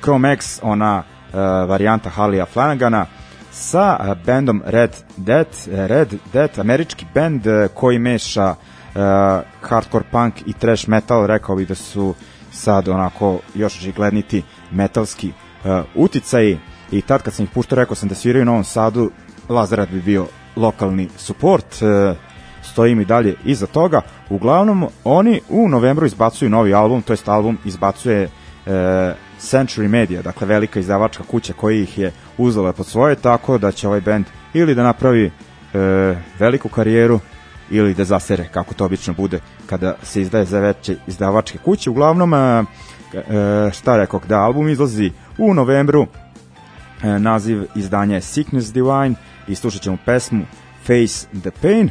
Chrome 0.00 0.32
X, 0.32 0.58
ona 0.62 1.02
e, 1.02 1.36
varijanta 1.66 2.10
Halija 2.10 2.46
Flanagana 2.46 3.06
sa 3.50 3.98
e, 4.00 4.14
bandom 4.26 4.62
Red 4.66 4.96
Dead, 5.16 5.46
e, 5.72 5.86
Red 5.86 6.14
Dead, 6.32 6.58
američki 6.58 7.06
band 7.14 7.46
e, 7.46 7.68
koji 7.74 7.98
meša 7.98 8.54
e, 8.54 8.54
hardcore 9.62 10.04
punk 10.10 10.34
i 10.46 10.52
trash 10.52 10.88
metal, 10.88 11.26
rekao 11.26 11.56
bih 11.56 11.68
da 11.68 11.74
su 11.74 12.14
sad 12.52 12.88
onako 12.88 13.38
još 13.54 13.78
žigledniti 13.78 14.42
metalski 14.70 15.28
e, 15.28 15.82
uticaji 15.94 16.58
i 16.92 17.02
tad 17.02 17.22
kad 17.22 17.34
sam 17.34 17.44
ih 17.44 17.50
puštao 17.50 17.76
rekao 17.76 17.94
sam 17.94 18.08
da 18.08 18.14
sviraju 18.14 18.42
u 18.42 18.46
Novom 18.46 18.64
Sadu 18.64 19.10
Lazarat 19.48 19.88
bi 19.88 20.00
bio 20.00 20.26
lokalni 20.56 21.08
support 21.16 21.82
e, 21.82 22.14
stojim 22.62 23.00
i 23.00 23.04
dalje 23.04 23.34
iza 23.44 23.66
toga. 23.66 24.00
Uglavnom, 24.30 24.86
oni 25.04 25.40
u 25.48 25.68
novembru 25.68 26.06
izbacuju 26.06 26.50
novi 26.50 26.74
album, 26.74 27.02
to 27.02 27.12
jest 27.12 27.28
album 27.28 27.58
izbacuje 27.64 28.28
e, 28.66 29.14
Century 29.40 29.88
Media, 29.88 30.22
dakle 30.22 30.46
velika 30.46 30.80
izdavačka 30.80 31.24
kuća 31.24 31.52
koja 31.52 31.76
ih 31.76 31.98
je 31.98 32.12
uzela 32.38 32.72
pod 32.72 32.86
svoje, 32.86 33.14
tako 33.14 33.58
da 33.58 33.72
će 33.72 33.88
ovaj 33.88 34.00
band 34.00 34.26
ili 34.54 34.74
da 34.74 34.82
napravi 34.82 35.26
e, 35.26 35.30
veliku 36.38 36.68
karijeru 36.68 37.20
ili 37.70 37.94
da 37.94 38.04
zasere, 38.04 38.48
kako 38.52 38.74
to 38.74 38.84
obično 38.84 39.14
bude 39.14 39.40
kada 39.66 39.94
se 40.02 40.20
izdaje 40.20 40.44
za 40.44 40.60
veće 40.60 40.96
izdavačke 41.06 41.58
kuće. 41.58 41.90
Uglavnom, 41.90 42.34
e, 42.34 42.38
e, 42.38 42.64
šta 43.72 43.96
rekao, 43.96 44.20
da 44.28 44.40
album 44.40 44.68
izlazi 44.68 45.12
u 45.38 45.54
novembru, 45.54 46.06
e, 47.02 47.18
naziv 47.18 47.64
izdanja 47.74 48.14
je 48.14 48.20
Sickness 48.20 48.72
Divine 48.72 49.14
i 49.48 49.54
slušat 49.54 49.82
ćemo 49.82 49.96
pesmu 50.06 50.44
Face 50.86 51.26
the 51.42 51.50
Pain 51.62 51.90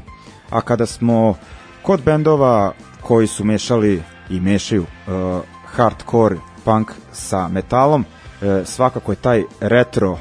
a 0.50 0.62
kada 0.62 0.86
smo 0.86 1.36
kod 1.82 2.04
bendova 2.04 2.74
koji 3.02 3.28
su 3.28 3.44
mešali 3.44 4.04
i 4.30 4.40
mešaju 4.40 4.82
uh, 4.82 5.42
hardcore 5.66 6.36
punk 6.70 6.92
sa 7.12 7.48
metalom, 7.48 8.06
uh, 8.06 8.66
svakako 8.66 9.12
je 9.12 9.16
taj 9.16 9.44
retro 9.60 10.12
uh, 10.12 10.20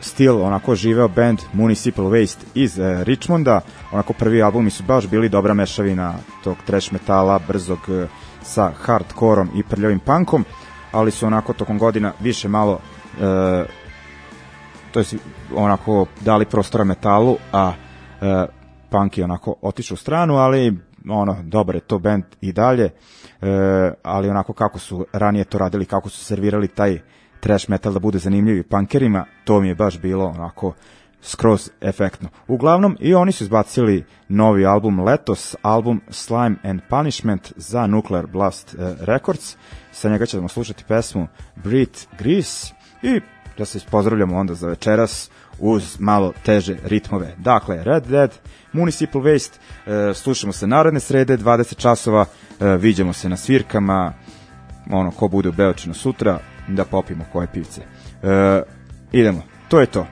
stil 0.00 0.42
onako 0.42 0.74
živeo 0.74 1.08
band 1.08 1.38
Municipal 1.52 2.04
Waste 2.04 2.44
iz 2.54 2.78
uh, 2.78 3.02
Richmonda, 3.02 3.60
onako 3.92 4.12
prvi 4.12 4.42
albumi 4.42 4.70
su 4.70 4.82
baš 4.82 5.08
bili 5.08 5.28
dobra 5.28 5.54
mešavina 5.54 6.14
tog 6.44 6.56
trash 6.66 6.92
metala, 6.92 7.40
brzog 7.48 7.78
uh, 7.88 8.08
sa 8.42 8.70
hardkorom 8.84 9.50
i 9.54 9.62
prljavim 9.62 9.98
punkom, 9.98 10.44
ali 10.92 11.10
su 11.10 11.26
onako 11.26 11.52
tokom 11.52 11.78
godina 11.78 12.12
više 12.20 12.48
malo 12.48 12.72
uh, 12.72 13.66
to 14.92 15.00
je 15.00 15.06
onako 15.54 16.06
dali 16.20 16.44
prostora 16.44 16.84
metalu, 16.84 17.36
a 17.52 17.72
uh, 18.20 18.26
punk 18.90 19.18
je 19.18 19.24
onako 19.24 19.54
otišao 19.62 19.94
u 19.94 19.98
stranu, 19.98 20.36
ali 20.36 20.78
ono, 21.08 21.36
dobar 21.42 21.74
je 21.74 21.80
to 21.80 21.98
band 21.98 22.24
i 22.40 22.52
dalje, 22.52 22.84
e, 22.84 22.90
ali 24.02 24.28
onako 24.28 24.52
kako 24.52 24.78
su 24.78 25.06
ranije 25.12 25.44
to 25.44 25.58
radili, 25.58 25.84
kako 25.84 26.08
su 26.08 26.24
servirali 26.24 26.68
taj 26.68 27.00
trash 27.40 27.70
metal 27.70 27.92
da 27.92 27.98
bude 27.98 28.18
zanimljiv 28.18 28.68
punkerima, 28.68 29.24
to 29.44 29.60
mi 29.60 29.68
je 29.68 29.74
baš 29.74 30.00
bilo 30.00 30.24
onako 30.24 30.72
skroz 31.22 31.70
efektno. 31.80 32.28
Uglavnom, 32.48 32.96
i 33.00 33.14
oni 33.14 33.32
su 33.32 33.44
izbacili 33.44 34.04
novi 34.28 34.66
album 34.66 35.00
letos, 35.00 35.56
album 35.62 36.00
Slime 36.10 36.56
and 36.62 36.80
Punishment 36.90 37.52
za 37.56 37.86
Nuclear 37.86 38.26
Blast 38.26 38.74
e, 38.74 38.94
Records. 39.00 39.56
Sa 39.92 40.08
njega 40.08 40.26
ćemo 40.26 40.48
slušati 40.48 40.84
pesmu 40.84 41.26
Breathe 41.56 41.98
Grease 42.18 42.74
i 43.02 43.20
da 43.58 43.64
se 43.64 43.80
pozdravljamo 43.90 44.36
onda 44.36 44.54
za 44.54 44.68
večeras 44.68 45.30
uz 45.58 45.96
malo 46.00 46.32
teže 46.44 46.76
ritmove. 46.84 47.34
Dakle, 47.38 47.84
Red 47.84 48.06
Dead, 48.06 48.30
Municipal 48.72 49.22
Waste, 49.22 49.58
e, 49.86 50.14
slušamo 50.14 50.52
se 50.52 50.66
naredne 50.66 51.00
srede, 51.00 51.36
20 51.36 51.76
časova, 51.76 52.24
e, 52.60 52.76
viđamo 52.76 53.12
se 53.12 53.28
na 53.28 53.36
svirkama, 53.36 54.12
ono, 54.90 55.10
ko 55.10 55.28
bude 55.28 55.48
u 55.48 55.52
Beočinu 55.52 55.94
sutra, 55.94 56.38
da 56.68 56.84
popimo 56.84 57.24
koje 57.32 57.46
pivce. 57.52 57.80
E, 58.22 58.62
idemo, 59.12 59.42
to 59.68 59.80
je 59.80 59.86
to. 59.86 60.06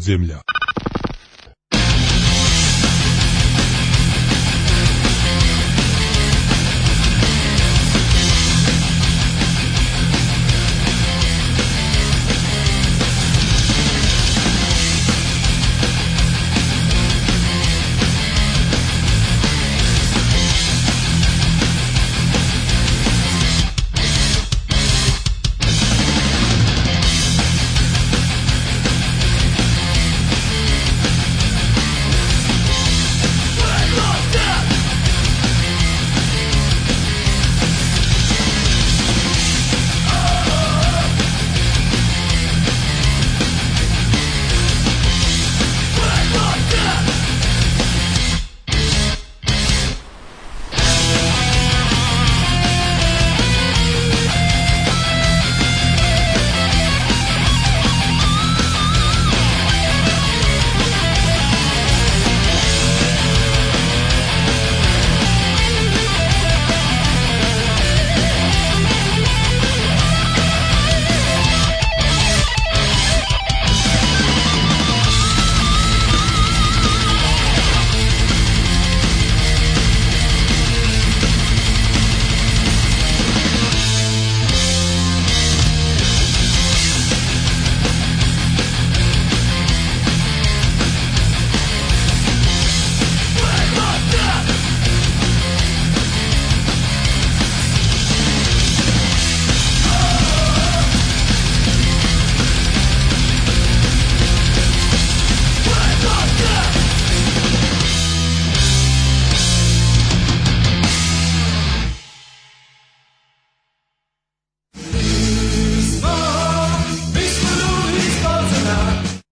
Ljudi 0.00 0.12
iz 0.12 0.16
podzemlja. 0.16 0.49